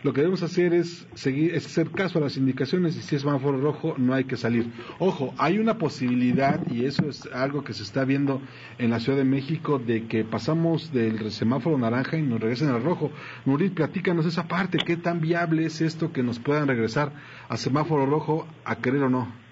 Lo 0.04 0.12
que 0.12 0.20
debemos 0.20 0.44
hacer 0.44 0.72
es 0.72 1.08
seguir, 1.14 1.56
es 1.56 1.66
hacer 1.66 1.90
caso 1.90 2.18
a 2.18 2.22
las 2.22 2.36
indicaciones 2.36 2.96
y 2.96 3.02
si 3.02 3.16
es 3.16 3.22
semáforo 3.22 3.60
rojo 3.60 3.96
no 3.98 4.14
hay 4.14 4.24
que 4.24 4.36
salir. 4.36 4.70
Ojo, 5.00 5.34
hay 5.38 5.58
una 5.58 5.76
posibilidad 5.76 6.64
y 6.70 6.84
eso 6.84 7.08
es 7.08 7.28
algo 7.34 7.64
que 7.64 7.74
se 7.74 7.82
está 7.82 8.04
viendo 8.04 8.40
en 8.78 8.90
la 8.90 9.00
Ciudad 9.00 9.18
de 9.18 9.24
México 9.24 9.80
de 9.80 10.06
que 10.06 10.22
pasamos 10.22 10.92
del 10.92 11.32
semáforo 11.32 11.76
naranja 11.78 12.16
y 12.16 12.22
nos 12.22 12.40
regresen 12.40 12.68
al 12.68 12.84
rojo. 12.84 13.10
Nurit, 13.44 13.74
platícanos 13.74 14.24
esa 14.24 14.46
parte, 14.46 14.78
qué 14.78 14.96
tan 14.96 15.20
viable 15.20 15.66
es 15.66 15.80
esto 15.80 16.12
que 16.12 16.22
nos 16.22 16.38
puedan 16.38 16.68
regresar 16.68 17.12
a 17.48 17.56
semáforo 17.56 18.06
rojo 18.06 18.46
a 18.64 18.76
querer 18.76 19.02
o 19.02 19.10
no 19.10 19.42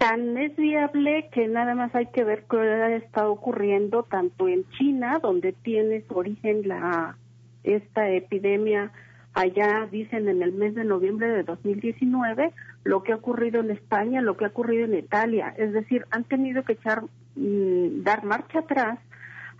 tan 0.00 0.38
es 0.38 0.56
viable 0.56 1.28
que 1.30 1.46
nada 1.46 1.74
más 1.74 1.94
hay 1.94 2.06
que 2.06 2.24
ver 2.24 2.44
qué 2.50 2.96
está 2.96 3.28
ocurriendo 3.28 4.02
tanto 4.02 4.48
en 4.48 4.66
China, 4.70 5.18
donde 5.22 5.52
tiene 5.52 6.02
su 6.08 6.14
origen 6.14 6.66
la 6.66 7.18
esta 7.64 8.08
epidemia 8.08 8.92
allá 9.34 9.86
dicen 9.92 10.26
en 10.30 10.42
el 10.42 10.52
mes 10.52 10.74
de 10.74 10.84
noviembre 10.84 11.28
de 11.28 11.42
2019, 11.42 12.50
lo 12.84 13.02
que 13.02 13.12
ha 13.12 13.16
ocurrido 13.16 13.60
en 13.60 13.72
España, 13.72 14.22
lo 14.22 14.38
que 14.38 14.46
ha 14.46 14.48
ocurrido 14.48 14.86
en 14.86 14.94
Italia, 14.94 15.54
es 15.58 15.74
decir, 15.74 16.06
han 16.10 16.24
tenido 16.24 16.64
que 16.64 16.72
echar 16.72 17.02
mm, 17.36 18.02
dar 18.02 18.24
marcha 18.24 18.60
atrás 18.60 18.98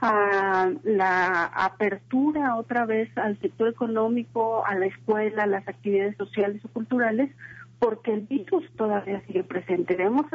a 0.00 0.70
la 0.84 1.44
apertura 1.54 2.56
otra 2.56 2.86
vez 2.86 3.10
al 3.18 3.38
sector 3.40 3.68
económico, 3.68 4.64
a 4.64 4.74
la 4.74 4.86
escuela, 4.86 5.42
a 5.42 5.46
las 5.46 5.68
actividades 5.68 6.16
sociales 6.16 6.64
o 6.64 6.68
culturales, 6.68 7.30
porque 7.80 8.12
el 8.12 8.20
virus 8.20 8.64
todavía 8.76 9.22
sigue 9.26 9.42
presente. 9.42 9.96
Debemos 9.96 10.26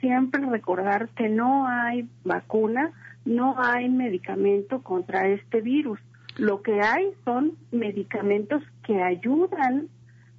siempre 0.00 0.44
recordar 0.44 1.08
que 1.10 1.28
no 1.28 1.66
hay 1.66 2.08
vacuna, 2.24 2.92
no 3.24 3.54
hay 3.58 3.88
medicamento 3.88 4.82
contra 4.82 5.28
este 5.28 5.60
virus. 5.60 6.00
Lo 6.36 6.62
que 6.62 6.80
hay 6.82 7.12
son 7.24 7.52
medicamentos 7.70 8.62
que 8.82 9.00
ayudan 9.02 9.88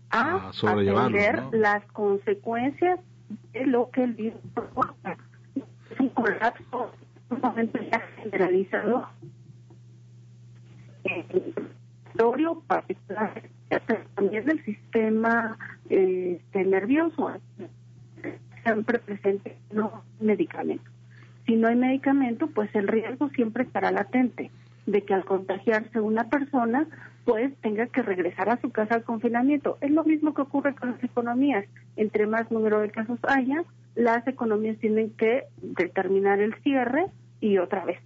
a 0.10 0.52
ah, 0.52 0.52
atender 0.68 1.42
las 1.54 1.86
consecuencias 1.94 3.00
de 3.54 3.66
lo 3.66 3.90
que 3.92 4.04
el 4.04 4.14
virus 4.14 4.42
provoca. 4.54 5.18
Es 5.56 6.00
un 6.00 6.10
colapso, 6.10 6.92
un 7.30 7.40
momento 7.40 7.80
ya 7.82 8.02
generalizado. 8.22 9.08
Eh, 11.06 11.54
particular 12.68 13.42
también 14.16 14.46
del 14.46 14.64
sistema 14.66 15.58
este, 15.90 16.66
nervioso. 16.66 17.32
Siempre 18.64 19.00
presente 19.00 19.58
no 19.72 20.04
medicamento. 20.20 20.90
Si 21.46 21.56
no 21.56 21.68
hay 21.68 21.76
medicamento 21.76 22.48
pues 22.48 22.74
el 22.76 22.88
riesgo 22.88 23.30
siempre 23.30 23.64
estará 23.64 23.92
latente 23.92 24.52
de 24.86 25.02
que 25.04 25.14
al 25.14 25.26
contagiarse 25.26 26.00
una 26.00 26.30
persona 26.30 26.88
pues 27.26 27.56
tenga 27.62 27.88
que 27.88 28.02
regresar 28.02 28.50
a 28.50 28.60
su 28.62 28.72
casa 28.72 28.96
al 28.96 29.04
confinamiento. 29.04 29.78
Es 29.82 29.92
lo 29.92 30.04
mismo 30.04 30.34
que 30.34 30.42
ocurre 30.42 30.76
con 30.76 30.92
las 30.92 31.04
economías. 31.04 31.66
Entre 31.96 32.28
más 32.28 32.52
número 32.52 32.80
de 32.80 32.90
casos 32.90 33.20
haya 33.24 33.64
las 33.96 34.26
economías 34.28 34.78
tienen 34.78 35.12
que 35.12 35.44
determinar 35.62 36.40
el 36.40 36.56
cierre 36.64 37.08
y 37.40 37.58
otra 37.58 37.86
vez. 37.86 38.00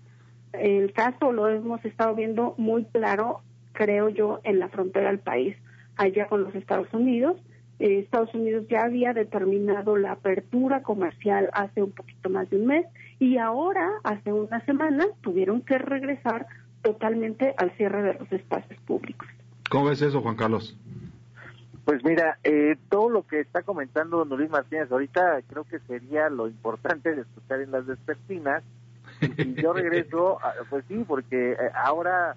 El 0.54 0.94
caso 0.94 1.32
lo 1.32 1.50
hemos 1.50 1.84
estado 1.84 2.16
viendo 2.16 2.56
muy 2.58 2.86
claro 2.86 3.42
creo 3.76 4.10
yo, 4.10 4.40
en 4.44 4.60
la 4.60 4.70
frontera 4.70 5.10
del 5.10 5.20
país, 5.20 5.56
allá 5.98 6.28
con 6.28 6.44
los 6.44 6.56
Estados 6.56 6.92
Unidos. 6.94 7.38
Eh, 7.80 8.00
Estados 8.00 8.34
Unidos 8.34 8.66
ya 8.70 8.84
había 8.84 9.14
determinado 9.14 9.98
la 9.98 10.14
apertura 10.14 10.82
comercial 10.82 11.50
hace 11.54 11.84
un 11.84 11.92
poquito 11.92 12.30
más 12.30 12.50
de 12.50 12.58
un 12.58 12.68
mes 12.68 12.86
y 13.20 13.38
ahora, 13.38 13.90
hace 14.04 14.32
una 14.32 14.64
semana, 14.66 15.06
tuvieron 15.22 15.62
que 15.62 15.78
regresar 15.78 16.48
totalmente 16.82 17.54
al 17.58 17.72
cierre 17.78 18.04
de 18.04 18.14
los 18.14 18.32
espacios 18.32 18.80
públicos. 18.82 19.28
¿Cómo 19.70 19.86
ves 19.86 20.02
eso, 20.02 20.22
Juan 20.22 20.36
Carlos? 20.36 20.78
Pues 21.86 22.04
mira, 22.04 22.40
eh, 22.44 22.78
todo 22.90 23.10
lo 23.10 23.28
que 23.28 23.40
está 23.40 23.62
comentando 23.62 24.26
don 24.26 24.38
Luis 24.38 24.50
Martínez 24.50 24.92
ahorita 24.92 25.42
creo 25.48 25.64
que 25.66 25.80
sería 25.80 26.30
lo 26.30 26.48
importante 26.48 27.14
de 27.14 27.22
escuchar 27.22 27.62
en 27.62 27.72
las 27.72 27.86
despertinas. 27.86 28.64
Y 29.22 29.54
yo 29.62 29.72
regreso, 29.74 30.40
pues 30.70 30.84
sí, 30.88 31.04
porque 31.08 31.52
eh, 31.54 31.58
ahora 31.76 32.36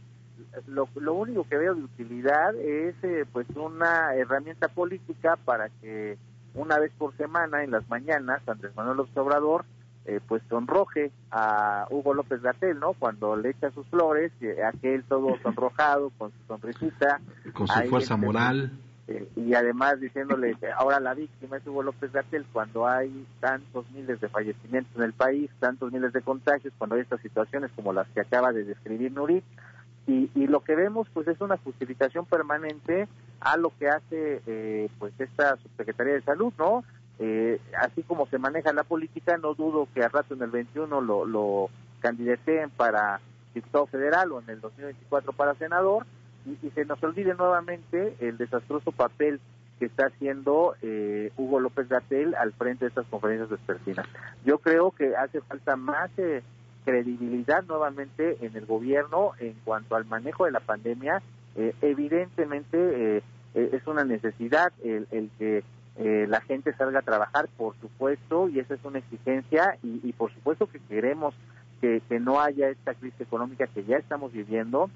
lo, 0.66 0.88
lo 0.96 1.14
único 1.14 1.44
que 1.44 1.56
veo 1.56 1.74
de 1.74 1.82
utilidad 1.82 2.54
es 2.56 2.94
eh, 3.02 3.24
pues 3.32 3.46
una 3.54 4.14
herramienta 4.14 4.68
política 4.68 5.36
para 5.44 5.68
que 5.80 6.18
una 6.54 6.78
vez 6.78 6.92
por 6.98 7.16
semana 7.16 7.62
en 7.62 7.70
las 7.70 7.88
mañanas 7.88 8.40
Andrés 8.46 8.74
Manuel 8.74 9.06
Obrador 9.14 9.64
eh, 10.08 10.20
pues 10.26 10.42
sonroje 10.48 11.12
a 11.30 11.86
Hugo 11.90 12.14
López 12.14 12.40
Gatel, 12.40 12.80
¿no? 12.80 12.94
Cuando 12.94 13.36
le 13.36 13.50
echa 13.50 13.70
sus 13.72 13.86
flores, 13.88 14.32
eh, 14.40 14.56
aquel 14.64 15.04
todo 15.04 15.36
sonrojado, 15.42 16.10
con 16.16 16.32
su 16.32 16.38
sonrisita. 16.46 17.20
Con 17.52 17.68
su 17.68 17.80
fuerza 17.90 18.16
moral. 18.16 18.72
Eh, 19.06 19.28
y 19.36 19.52
además 19.52 20.00
diciéndole 20.00 20.56
ahora 20.76 20.98
la 21.00 21.12
víctima 21.12 21.58
es 21.58 21.66
Hugo 21.66 21.82
López 21.82 22.10
Gatel 22.10 22.46
cuando 22.52 22.86
hay 22.86 23.26
tantos 23.40 23.90
miles 23.90 24.18
de 24.20 24.28
fallecimientos 24.28 24.96
en 24.96 25.02
el 25.02 25.12
país, 25.12 25.50
tantos 25.60 25.92
miles 25.92 26.12
de 26.14 26.22
contagios, 26.22 26.72
cuando 26.78 26.96
hay 26.96 27.02
estas 27.02 27.20
situaciones 27.20 27.70
como 27.76 27.92
las 27.92 28.08
que 28.08 28.20
acaba 28.20 28.52
de 28.52 28.64
describir 28.64 29.12
Nurit, 29.12 29.44
y, 30.08 30.46
lo 30.46 30.60
que 30.60 30.74
vemos 30.74 31.06
pues 31.12 31.28
es 31.28 31.40
una 31.40 31.58
justificación 31.58 32.24
permanente 32.24 33.06
a 33.40 33.58
lo 33.58 33.70
que 33.78 33.88
hace 33.88 34.40
eh, 34.46 34.88
pues 34.98 35.12
esta 35.18 35.56
subsecretaría 35.58 36.14
de 36.14 36.22
salud 36.22 36.52
no 36.58 36.82
eh, 37.18 37.60
así 37.78 38.02
como 38.02 38.26
se 38.26 38.38
maneja 38.38 38.72
la 38.72 38.84
política 38.84 39.36
no 39.36 39.54
dudo 39.54 39.86
que 39.92 40.02
al 40.02 40.10
rato 40.10 40.34
en 40.34 40.42
el 40.42 40.50
21 40.50 41.00
lo, 41.02 41.26
lo 41.26 41.68
candidateen 42.00 42.70
para 42.70 43.20
diputado 43.54 43.86
federal 43.86 44.32
o 44.32 44.40
en 44.40 44.48
el 44.48 44.60
2024 44.60 45.32
para 45.32 45.54
senador 45.56 46.06
y, 46.46 46.70
se 46.70 46.84
nos 46.86 47.02
olvide 47.02 47.34
nuevamente 47.34 48.16
el 48.20 48.38
desastroso 48.38 48.92
papel 48.92 49.40
que 49.78 49.86
está 49.86 50.06
haciendo 50.06 50.74
eh, 50.82 51.30
Hugo 51.36 51.60
López 51.60 51.88
Gatel 51.88 52.34
al 52.34 52.52
frente 52.52 52.84
de 52.84 52.88
estas 52.88 53.06
conferencias 53.06 53.50
vespertinas. 53.50 54.06
Yo 54.44 54.58
creo 54.58 54.90
que 54.90 55.14
hace 55.14 55.40
falta 55.42 55.76
más 55.76 56.10
eh, 56.18 56.42
credibilidad 56.88 57.64
nuevamente 57.64 58.38
en 58.40 58.56
el 58.56 58.64
gobierno 58.64 59.32
en 59.40 59.54
cuanto 59.64 59.94
al 59.94 60.06
manejo 60.06 60.46
de 60.46 60.52
la 60.52 60.60
pandemia. 60.60 61.20
Eh, 61.54 61.74
evidentemente 61.82 62.78
eh, 62.78 63.22
eh, 63.54 63.70
es 63.72 63.86
una 63.86 64.04
necesidad 64.04 64.72
el, 64.82 65.06
que 65.38 65.62
la 65.98 66.40
gente 66.42 66.72
salga 66.74 67.00
a 67.00 67.02
trabajar, 67.02 67.48
por 67.56 67.74
supuesto, 67.80 68.48
y 68.48 68.60
esa 68.60 68.74
es 68.74 68.84
una 68.84 69.00
exigencia, 69.00 69.76
y, 69.82 70.00
y 70.04 70.12
por 70.12 70.32
supuesto 70.32 70.68
que 70.68 70.78
queremos 70.78 71.34
que, 71.80 72.00
que, 72.08 72.20
no 72.20 72.40
haya 72.40 72.68
esta 72.68 72.94
crisis 72.94 73.20
económica 73.20 73.66
que 73.66 73.82
ya 73.82 73.96
estamos 73.96 74.32
viviendo 74.32 74.90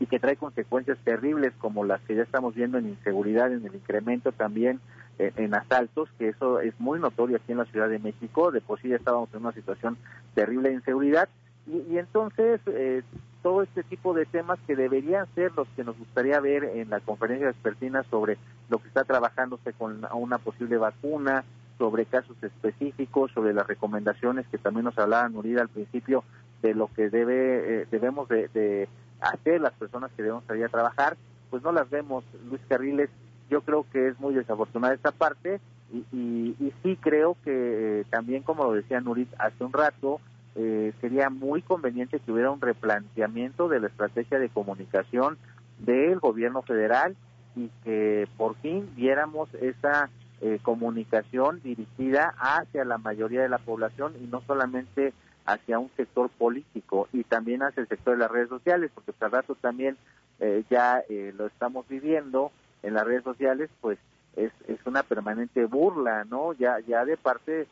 y 0.00 0.06
que 0.06 0.18
trae 0.18 0.34
consecuencias 0.34 0.98
terribles 1.04 1.52
como 1.60 1.84
las 1.84 2.00
que 2.02 2.16
ya 2.16 2.24
estamos 2.24 2.56
viendo 2.56 2.76
en 2.76 2.88
inseguridad, 2.88 3.52
en 3.52 3.64
el 3.64 3.74
incremento 3.76 4.32
también 4.32 4.80
en, 5.18 5.54
asaltos, 5.54 6.08
que 6.18 6.28
eso 6.28 6.60
es 6.60 6.78
muy 6.78 7.00
notorio 7.00 7.36
aquí 7.36 7.52
en 7.52 7.58
la 7.58 7.64
Ciudad 7.66 7.88
de 7.88 7.98
México, 7.98 8.50
de 8.50 8.60
por 8.60 8.80
sí 8.80 8.88
ya 8.88 8.96
estábamos 8.96 9.32
en 9.32 9.40
una 9.40 9.52
situación 9.52 9.96
terrible 10.36 10.70
inseguridad, 10.70 11.28
y, 11.66 11.98
entonces 11.98 12.60
eh, 12.66 13.02
todo 13.42 13.62
este 13.62 13.82
tipo 13.82 14.14
de 14.14 14.26
temas 14.26 14.58
que 14.66 14.76
deberían 14.76 15.26
ser 15.34 15.50
los 15.56 15.66
que 15.74 15.82
nos 15.82 15.98
gustaría 15.98 16.38
ver 16.38 16.62
en 16.62 16.90
la 16.90 17.00
conferencia 17.00 17.46
de 17.46 17.52
expertinas 17.52 18.06
sobre 18.08 18.38
lo 18.68 18.78
que 18.78 18.86
está 18.88 19.02
trabajándose 19.02 19.72
con 19.72 20.06
una 20.12 20.38
posible 20.38 20.76
vacuna, 20.76 21.44
sobre 21.78 22.06
casos 22.06 22.36
específicos, 22.42 23.32
sobre 23.32 23.54
las 23.54 23.66
recomendaciones 23.66 24.46
que 24.48 24.58
también 24.58 24.84
nos 24.84 24.98
hablaba 24.98 25.28
Nurida 25.28 25.62
al 25.62 25.68
principio 25.68 26.22
de 26.62 26.74
lo 26.74 26.88
que 26.88 27.08
debe 27.08 27.82
eh, 27.82 27.86
debemos 27.90 28.28
de, 28.28 28.48
de, 28.48 28.88
hacer 29.20 29.60
las 29.60 29.72
personas 29.72 30.10
que 30.12 30.22
debemos 30.22 30.44
salir 30.44 30.64
a 30.64 30.68
trabajar, 30.68 31.16
pues 31.50 31.62
no 31.62 31.72
las 31.72 31.88
vemos. 31.88 32.24
Luis 32.50 32.60
Carriles 32.68 33.10
yo 33.48 33.62
creo 33.62 33.86
que 33.90 34.08
es 34.08 34.20
muy 34.20 34.34
desafortunada 34.34 34.94
esta 34.94 35.12
parte 35.12 35.60
y, 35.92 36.56
y, 36.58 36.72
sí 36.82 36.96
creo 37.00 37.36
que 37.44 38.00
eh, 38.00 38.04
también, 38.10 38.42
como 38.42 38.64
lo 38.64 38.72
decía 38.72 39.00
Nurit 39.00 39.28
hace 39.38 39.62
un 39.62 39.72
rato, 39.72 40.20
eh, 40.56 40.92
sería 41.00 41.30
muy 41.30 41.62
conveniente 41.62 42.18
que 42.18 42.32
hubiera 42.32 42.50
un 42.50 42.60
replanteamiento 42.60 43.68
de 43.68 43.80
la 43.80 43.86
estrategia 43.88 44.38
de 44.38 44.48
comunicación 44.48 45.38
del 45.78 46.18
gobierno 46.18 46.62
federal 46.62 47.14
y 47.54 47.70
que 47.84 48.28
por 48.36 48.56
fin 48.56 48.88
viéramos 48.96 49.52
esa 49.54 50.10
eh, 50.40 50.58
comunicación 50.62 51.60
dirigida 51.62 52.34
hacia 52.38 52.84
la 52.84 52.98
mayoría 52.98 53.40
de 53.40 53.48
la 53.48 53.58
población 53.58 54.14
y 54.20 54.26
no 54.26 54.42
solamente 54.42 55.14
hacia 55.46 55.78
un 55.78 55.90
sector 55.96 56.28
político 56.28 57.08
y 57.12 57.24
también 57.24 57.62
hacia 57.62 57.80
el 57.80 57.88
sector 57.88 58.14
de 58.14 58.20
las 58.20 58.30
redes 58.30 58.50
sociales, 58.50 58.90
porque 58.94 59.12
al 59.20 59.30
rato 59.30 59.54
también 59.54 59.96
eh, 60.40 60.64
ya 60.68 61.02
eh, 61.08 61.32
lo 61.36 61.46
estamos 61.46 61.88
viviendo 61.88 62.50
en 62.82 62.94
las 62.94 63.06
redes 63.06 63.24
sociales, 63.24 63.70
pues 63.80 63.98
es, 64.36 64.52
es 64.68 64.78
una 64.84 65.02
permanente 65.02 65.64
burla, 65.64 66.24
¿no? 66.24 66.52
Ya 66.52 66.78
ya 66.80 67.04
de 67.04 67.16
parte 67.16 67.66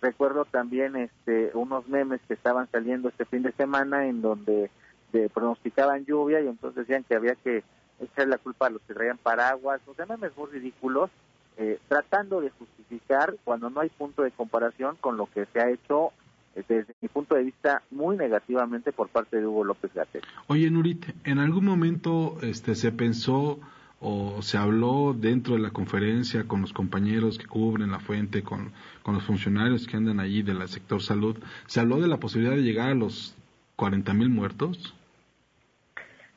recuerdo 0.00 0.44
también 0.44 0.94
este 0.94 1.50
unos 1.54 1.88
memes 1.88 2.20
que 2.28 2.34
estaban 2.34 2.70
saliendo 2.70 3.08
este 3.08 3.24
fin 3.24 3.42
de 3.42 3.50
semana 3.52 4.06
en 4.06 4.22
donde 4.22 4.70
pronosticaban 5.32 6.04
lluvia 6.04 6.40
y 6.40 6.46
entonces 6.46 6.86
decían 6.86 7.04
que 7.04 7.16
había 7.16 7.34
que 7.34 7.64
echar 8.00 8.28
la 8.28 8.38
culpa 8.38 8.66
a 8.66 8.70
los 8.70 8.82
que 8.82 8.94
traían 8.94 9.18
paraguas, 9.18 9.80
o 9.86 9.94
sea, 9.94 10.06
memes 10.06 10.36
muy 10.36 10.50
ridículos, 10.50 11.10
eh, 11.56 11.78
tratando 11.88 12.40
de 12.40 12.50
justificar 12.50 13.36
cuando 13.44 13.70
no 13.70 13.80
hay 13.80 13.88
punto 13.88 14.22
de 14.22 14.30
comparación 14.32 14.96
con 15.00 15.16
lo 15.16 15.26
que 15.26 15.46
se 15.46 15.60
ha 15.60 15.70
hecho 15.70 16.10
eh, 16.56 16.64
desde 16.66 16.94
mi 17.00 17.08
punto 17.08 17.36
de 17.36 17.44
vista 17.44 17.82
muy 17.90 18.16
negativamente 18.16 18.92
por 18.92 19.08
parte 19.08 19.38
de 19.38 19.46
Hugo 19.46 19.64
López 19.64 19.92
Gatel. 19.94 20.22
Oye, 20.48 20.70
Nurit, 20.70 21.06
¿en 21.24 21.38
algún 21.38 21.64
momento 21.64 22.38
este 22.42 22.74
se 22.74 22.90
pensó 22.90 23.60
o 24.06 24.42
se 24.42 24.58
habló 24.58 25.14
dentro 25.18 25.54
de 25.54 25.60
la 25.60 25.70
conferencia 25.70 26.44
con 26.44 26.60
los 26.60 26.74
compañeros 26.74 27.38
que 27.38 27.46
cubren 27.46 27.90
la 27.90 28.00
fuente, 28.00 28.42
con, 28.42 28.72
con 29.02 29.14
los 29.14 29.24
funcionarios 29.24 29.86
que 29.86 29.96
andan 29.96 30.20
allí 30.20 30.42
del 30.42 30.68
sector 30.68 31.00
salud, 31.00 31.38
se 31.66 31.80
habló 31.80 31.98
de 32.00 32.08
la 32.08 32.18
posibilidad 32.18 32.54
de 32.54 32.62
llegar 32.62 32.90
a 32.90 32.94
los 32.94 33.34
40 33.76 34.12
mil 34.12 34.28
muertos? 34.28 34.94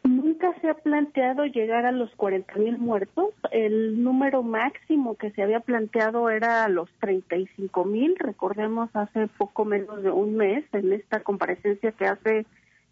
Nunca 0.03 0.53
se 0.61 0.69
ha 0.69 0.75
planteado 0.75 1.43
llegar 1.45 1.85
a 1.85 1.91
los 1.91 2.09
40 2.15 2.55
mil 2.55 2.77
muertos. 2.77 3.33
El 3.51 4.01
número 4.01 4.43
máximo 4.43 5.15
que 5.15 5.31
se 5.31 5.43
había 5.43 5.59
planteado 5.59 6.29
era 6.29 6.69
los 6.69 6.89
35 7.01 7.83
mil. 7.83 8.15
Recordemos 8.17 8.89
hace 8.93 9.27
poco 9.27 9.65
menos 9.65 10.01
de 10.03 10.11
un 10.11 10.37
mes 10.37 10.63
en 10.71 10.93
esta 10.93 11.19
comparecencia 11.19 11.91
que 11.91 12.05
hace 12.05 12.45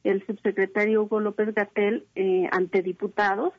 el 0.06 0.26
subsecretario 0.26 1.04
Hugo 1.04 1.20
López 1.20 1.54
Gatel 1.54 2.06
eh, 2.16 2.48
ante 2.52 2.82
diputados. 2.82 3.54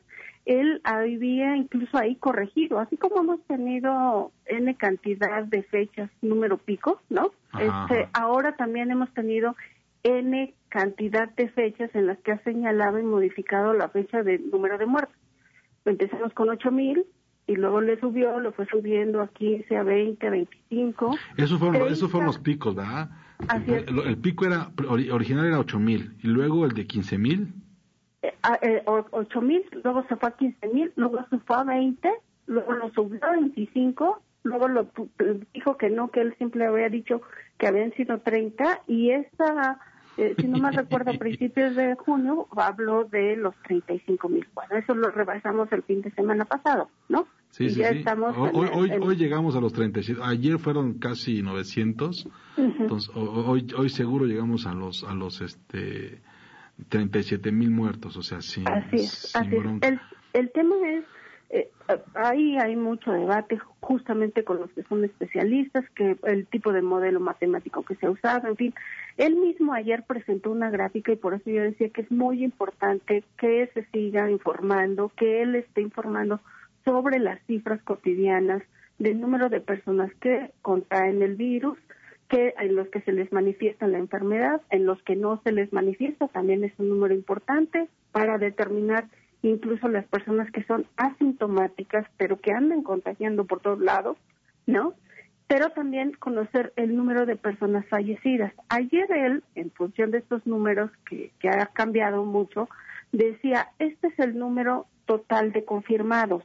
Él 0.45 0.79
había 0.85 1.57
incluso 1.57 1.97
ahí 1.97 2.15
corregido, 2.15 2.79
así 2.79 2.95
como 2.95 3.19
hemos 3.19 3.43
tenido 3.47 4.31
N 4.45 4.75
cantidad 4.75 5.43
de 5.43 5.61
fechas, 5.63 6.09
número 6.21 6.57
pico, 6.57 7.01
¿no? 7.09 7.31
Este, 7.59 8.07
ahora 8.13 8.55
también 8.55 8.89
hemos 8.89 9.13
tenido 9.13 9.57
N 10.03 10.53
cantidad 10.69 11.29
de 11.35 11.49
fechas 11.49 11.93
en 11.93 12.07
las 12.07 12.17
que 12.19 12.31
ha 12.31 12.41
señalado 12.43 12.97
y 12.97 13.03
modificado 13.03 13.73
la 13.73 13.89
fecha 13.89 14.23
del 14.23 14.49
número 14.49 14.77
de 14.77 14.85
muertos. 14.85 15.17
Empezamos 15.83 16.31
con 16.33 16.49
8 16.49 16.71
mil 16.71 17.05
y 17.45 17.55
luego 17.55 17.81
le 17.81 17.99
subió, 17.99 18.39
lo 18.39 18.53
fue 18.53 18.65
subiendo 18.67 19.21
a 19.21 19.27
15, 19.27 19.75
a 19.75 19.83
20, 19.83 20.27
a 20.27 20.29
25. 20.29 21.17
Esos 21.35 21.59
fueron, 21.59 21.91
esos 21.91 22.09
fueron 22.09 22.27
los 22.27 22.39
picos, 22.39 22.73
¿verdad? 22.73 23.09
Así 23.47 23.73
es. 23.73 23.85
El, 23.87 24.17
pico 24.17 24.45
era 24.45 24.71
original 25.11 25.45
era 25.45 25.59
8 25.59 25.79
mil 25.79 26.15
y 26.23 26.27
luego 26.27 26.65
el 26.65 26.73
de 26.73 26.87
15 26.87 27.17
mil. 27.17 27.53
Eh, 28.21 28.33
ah, 28.43 28.59
eh, 28.61 28.83
8 28.85 29.41
mil, 29.41 29.63
luego 29.83 30.05
se 30.07 30.15
fue 30.15 30.29
a 30.29 30.31
15 30.31 30.67
mil, 30.73 30.91
luego 30.95 31.25
se 31.29 31.37
fue 31.39 31.55
a 31.57 31.63
20, 31.63 32.09
luego 32.47 32.73
lo 32.73 32.89
subió 32.91 33.23
a 33.23 33.31
25, 33.31 34.21
luego 34.43 34.67
lo 34.67 34.87
dijo 35.53 35.77
que 35.77 35.89
no, 35.89 36.09
que 36.09 36.21
él 36.21 36.35
siempre 36.37 36.65
había 36.65 36.89
dicho 36.89 37.21
que 37.57 37.67
habían 37.67 37.93
sido 37.93 38.19
30 38.19 38.81
y 38.87 39.11
esa 39.11 39.79
eh, 40.17 40.35
si 40.39 40.47
no 40.47 40.57
me 40.57 40.71
recuerdo, 40.71 41.11
a 41.11 41.13
principios 41.13 41.75
de 41.75 41.95
junio 41.95 42.47
habló 42.57 43.05
de 43.05 43.35
los 43.35 43.55
35 43.67 44.29
mil. 44.29 44.47
Bueno, 44.53 44.75
eso 44.75 44.95
lo 44.95 45.09
rebasamos 45.11 45.71
el 45.71 45.83
fin 45.83 46.01
de 46.01 46.11
semana 46.11 46.45
pasado, 46.45 46.89
¿no? 47.07 47.27
Sí, 47.51 47.69
sí, 47.69 47.81
sí. 47.83 48.03
hoy, 48.35 48.91
hoy, 49.01 49.15
llegamos 49.15 49.55
a 49.55 49.61
los 49.61 49.73
37. 49.73 50.19
Ayer 50.23 50.59
fueron 50.59 50.99
casi 50.99 51.41
900. 51.41 52.27
Entonces, 52.57 53.11
hoy, 53.15 53.67
hoy 53.77 53.89
seguro 53.89 54.25
llegamos 54.25 54.65
a 54.65 54.73
los, 54.73 55.03
a 55.03 55.13
los 55.13 55.41
este, 55.41 56.21
37 56.89 57.51
mil 57.51 57.71
muertos. 57.71 58.17
O 58.17 58.21
sea, 58.21 58.41
sí. 58.41 58.63
Así 58.65 58.97
es. 58.97 59.35
Así 59.35 59.55
El, 59.81 59.99
el 60.33 60.51
tema 60.51 60.75
es 60.87 61.05
eh, 61.49 61.69
ahí 62.13 62.57
hay 62.57 62.75
mucho 62.75 63.11
debate 63.11 63.57
justamente 63.79 64.43
con 64.43 64.59
los 64.59 64.69
que 64.71 64.83
son 64.83 65.05
especialistas, 65.05 65.85
que 65.91 66.17
el 66.23 66.45
tipo 66.47 66.73
de 66.73 66.81
modelo 66.81 67.19
matemático 67.19 67.83
que 67.83 67.95
se 67.95 68.05
ha 68.05 68.11
usado, 68.11 68.47
en 68.49 68.57
fin. 68.57 68.73
Él 69.17 69.35
mismo 69.35 69.73
ayer 69.73 70.03
presentó 70.07 70.51
una 70.51 70.69
gráfica 70.69 71.11
y 71.11 71.15
por 71.15 71.33
eso 71.33 71.49
yo 71.49 71.63
decía 71.63 71.89
que 71.89 72.01
es 72.01 72.11
muy 72.11 72.43
importante 72.43 73.23
que 73.37 73.67
se 73.73 73.83
siga 73.91 74.29
informando, 74.29 75.11
que 75.17 75.41
él 75.41 75.55
esté 75.55 75.81
informando 75.81 76.39
sobre 76.85 77.19
las 77.19 77.41
cifras 77.47 77.81
cotidianas 77.81 78.61
del 78.99 79.19
número 79.19 79.49
de 79.49 79.59
personas 79.59 80.11
que 80.21 80.51
contraen 80.61 81.21
el 81.23 81.35
virus, 81.35 81.77
que 82.29 82.53
en 82.59 82.75
los 82.75 82.89
que 82.89 83.01
se 83.01 83.11
les 83.11 83.31
manifiesta 83.31 83.87
la 83.87 83.97
enfermedad, 83.97 84.61
en 84.69 84.85
los 84.85 85.01
que 85.03 85.15
no 85.15 85.41
se 85.43 85.51
les 85.51 85.73
manifiesta, 85.73 86.27
también 86.27 86.63
es 86.63 86.73
un 86.77 86.89
número 86.89 87.13
importante 87.13 87.87
para 88.11 88.37
determinar 88.37 89.05
incluso 89.41 89.87
las 89.87 90.05
personas 90.05 90.51
que 90.51 90.63
son 90.63 90.85
asintomáticas, 90.97 92.05
pero 92.17 92.37
que 92.37 92.51
andan 92.51 92.83
contagiando 92.83 93.45
por 93.45 93.61
todos 93.61 93.79
lados, 93.79 94.17
¿no? 94.65 94.93
Pero 95.47 95.69
también 95.69 96.11
conocer 96.13 96.73
el 96.75 96.95
número 96.95 97.25
de 97.25 97.37
personas 97.37 97.85
fallecidas. 97.87 98.53
Ayer 98.69 99.09
él, 99.11 99.43
en 99.55 99.71
función 99.71 100.11
de 100.11 100.19
estos 100.19 100.45
números 100.45 100.91
que, 101.09 101.31
que 101.39 101.49
ha 101.49 101.67
cambiado 101.67 102.25
mucho, 102.25 102.69
decía, 103.11 103.69
este 103.79 104.07
es 104.07 104.19
el 104.19 104.37
número 104.37 104.87
total 105.05 105.53
de 105.53 105.63
confirmados, 105.63 106.43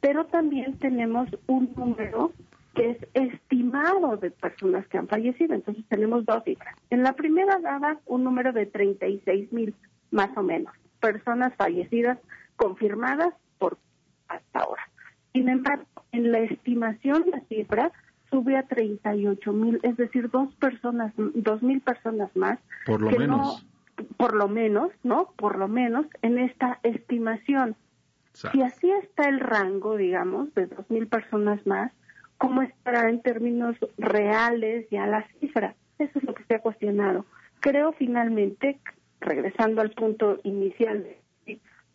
pero 0.00 0.26
también 0.26 0.78
tenemos 0.78 1.28
un 1.46 1.72
número 1.76 2.32
que 2.74 2.90
es 2.90 2.98
estimado 3.14 4.16
de 4.16 4.30
personas 4.30 4.86
que 4.88 4.98
han 4.98 5.08
fallecido. 5.08 5.54
Entonces 5.54 5.84
tenemos 5.88 6.24
dos 6.24 6.42
cifras. 6.44 6.76
En 6.90 7.02
la 7.02 7.14
primera 7.14 7.58
daba 7.58 7.98
un 8.06 8.24
número 8.24 8.52
de 8.52 8.66
36 8.66 9.52
mil, 9.52 9.74
más 10.10 10.36
o 10.36 10.42
menos 10.42 10.72
personas 11.00 11.54
fallecidas 11.56 12.18
confirmadas 12.56 13.34
por 13.58 13.78
hasta 14.28 14.60
ahora. 14.60 14.82
Sin 15.32 15.48
embargo, 15.48 15.86
en 16.12 16.30
la 16.30 16.40
estimación 16.40 17.24
la 17.30 17.40
cifra 17.48 17.90
sube 18.30 18.56
a 18.56 18.62
38 18.64 19.52
mil, 19.52 19.80
es 19.82 19.96
decir, 19.96 20.30
dos 20.30 20.54
personas, 20.54 21.12
dos 21.16 21.62
mil 21.62 21.80
personas 21.80 22.34
más. 22.36 22.58
Por 22.86 23.00
lo 23.00 23.10
menos. 23.10 23.66
por 24.16 24.34
lo 24.34 24.48
menos, 24.48 24.90
¿no? 25.02 25.32
Por 25.36 25.58
lo 25.58 25.68
menos 25.68 26.06
en 26.22 26.38
esta 26.38 26.78
estimación. 26.82 27.76
Si 28.32 28.62
así 28.62 28.90
está 28.90 29.28
el 29.28 29.40
rango, 29.40 29.96
digamos, 29.96 30.54
de 30.54 30.66
dos 30.66 30.88
mil 30.88 31.06
personas 31.08 31.66
más, 31.66 31.92
¿cómo 32.38 32.62
estará 32.62 33.10
en 33.10 33.20
términos 33.20 33.76
reales 33.98 34.88
ya 34.90 35.06
la 35.06 35.26
cifra? 35.40 35.74
Eso 35.98 36.18
es 36.18 36.24
lo 36.24 36.34
que 36.34 36.44
se 36.44 36.54
ha 36.54 36.60
cuestionado. 36.60 37.26
Creo 37.60 37.92
finalmente 37.92 38.78
regresando 39.20 39.82
al 39.82 39.90
punto 39.90 40.40
inicial, 40.44 41.06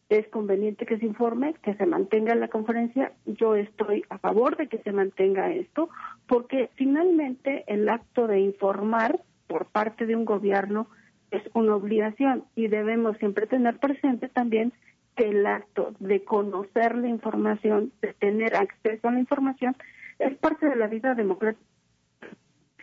es 0.10 0.28
conveniente 0.28 0.86
que 0.86 0.98
se 1.00 1.06
informe, 1.06 1.56
que 1.64 1.74
se 1.76 1.86
mantenga 1.86 2.36
la 2.36 2.48
conferencia. 2.48 3.14
Yo 3.26 3.56
estoy 3.56 4.04
a 4.10 4.18
favor 4.20 4.56
de 4.58 4.68
que 4.68 4.78
se 4.80 4.92
mantenga 4.92 5.52
esto, 5.52 5.90
porque 6.28 6.70
finalmente 6.76 7.64
el 7.68 7.90
acto 7.90 8.28
de 8.28 8.40
informar 8.40 9.20
por 9.48 9.66
parte 9.66 10.06
de 10.06 10.16
un 10.16 10.26
gobierno 10.26 10.88
es 11.32 11.44
una 11.54 11.76
obligación 11.76 12.46
y 12.56 12.68
debemos 12.68 13.18
siempre 13.18 13.48
tener 13.48 13.80
presente 13.80 14.30
también 14.30 14.74
que 15.16 15.30
el 15.30 15.46
acto 15.46 15.94
de 16.00 16.24
conocer 16.24 16.96
la 16.96 17.08
información, 17.08 17.92
de 18.02 18.14
tener 18.14 18.56
acceso 18.56 19.08
a 19.08 19.12
la 19.12 19.20
información, 19.20 19.76
es 20.20 20.38
parte 20.38 20.68
de 20.68 20.76
la 20.76 20.88
vida 20.88 21.16
democrática. 21.16 21.64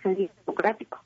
democrático. 0.04 0.98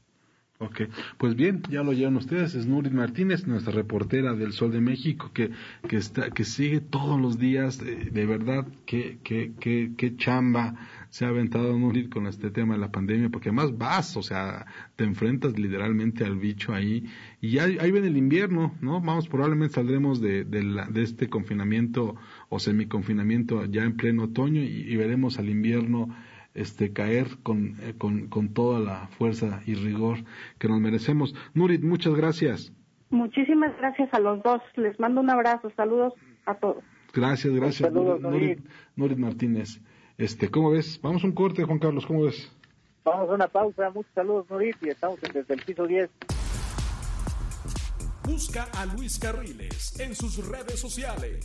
Ok, 0.58 0.84
pues 1.18 1.36
bien, 1.36 1.62
ya 1.68 1.82
lo 1.82 1.92
llevan 1.92 2.16
ustedes, 2.16 2.54
es 2.54 2.66
Nurit 2.66 2.94
Martínez, 2.94 3.46
nuestra 3.46 3.74
reportera 3.74 4.32
del 4.32 4.52
Sol 4.52 4.72
de 4.72 4.80
México, 4.80 5.30
que, 5.34 5.50
que, 5.86 5.98
está, 5.98 6.30
que 6.30 6.44
sigue 6.44 6.80
todos 6.80 7.20
los 7.20 7.38
días, 7.38 7.78
de, 7.78 8.26
verdad, 8.26 8.66
qué, 8.86 9.18
qué, 9.22 9.52
qué, 9.60 9.92
qué 9.98 10.16
chamba 10.16 10.74
se 11.10 11.26
ha 11.26 11.28
aventado 11.28 11.78
Nurit 11.78 12.08
con 12.08 12.26
este 12.26 12.50
tema 12.50 12.72
de 12.72 12.80
la 12.80 12.90
pandemia, 12.90 13.28
porque 13.28 13.50
además 13.50 13.76
vas, 13.76 14.16
o 14.16 14.22
sea, 14.22 14.64
te 14.96 15.04
enfrentas 15.04 15.58
literalmente 15.58 16.24
al 16.24 16.38
bicho 16.38 16.72
ahí, 16.72 17.04
y 17.42 17.50
ya, 17.50 17.64
ahí 17.64 17.92
viene 17.92 18.06
el 18.06 18.16
invierno, 18.16 18.74
¿no? 18.80 19.02
Vamos, 19.02 19.28
probablemente 19.28 19.74
saldremos 19.74 20.22
de, 20.22 20.44
de, 20.44 20.86
de 20.88 21.02
este 21.02 21.28
confinamiento 21.28 22.16
o 22.48 22.58
semiconfinamiento 22.58 23.66
ya 23.66 23.82
en 23.82 23.94
pleno 23.98 24.24
otoño 24.24 24.62
y 24.62 24.96
veremos 24.96 25.38
al 25.38 25.50
invierno 25.50 26.08
este, 26.56 26.92
caer 26.92 27.26
con, 27.42 27.76
eh, 27.82 27.94
con, 27.96 28.28
con, 28.28 28.48
toda 28.48 28.80
la 28.80 29.06
fuerza 29.18 29.60
y 29.66 29.74
rigor 29.74 30.18
que 30.58 30.68
nos 30.68 30.80
merecemos. 30.80 31.34
Nurit, 31.54 31.82
muchas 31.82 32.14
gracias. 32.14 32.72
Muchísimas 33.10 33.76
gracias 33.78 34.12
a 34.12 34.18
los 34.18 34.42
dos. 34.42 34.60
Les 34.74 34.98
mando 34.98 35.20
un 35.20 35.30
abrazo. 35.30 35.70
Saludos 35.76 36.14
a 36.44 36.54
todos. 36.54 36.82
Gracias, 37.12 37.54
gracias. 37.54 37.92
Nurit, 37.92 38.60
Nurit, 38.96 39.18
Martínez. 39.18 39.80
Este, 40.18 40.50
¿Cómo 40.50 40.70
ves? 40.70 41.00
Vamos 41.02 41.22
a 41.22 41.26
un 41.26 41.32
corte, 41.34 41.62
Juan 41.62 41.78
Carlos. 41.78 42.06
¿Cómo 42.06 42.24
ves? 42.24 42.50
Vamos 43.04 43.30
a 43.30 43.34
una 43.34 43.48
pausa. 43.48 43.90
Muchos 43.90 44.12
saludos, 44.14 44.50
Nurit. 44.50 44.76
Y 44.82 44.88
estamos 44.88 45.20
desde 45.20 45.54
el 45.54 45.62
piso 45.62 45.86
10. 45.86 46.10
Busca 48.24 48.64
a 48.76 48.86
Luis 48.86 49.18
Carriles 49.20 50.00
en 50.00 50.14
sus 50.14 50.48
redes 50.48 50.80
sociales. 50.80 51.44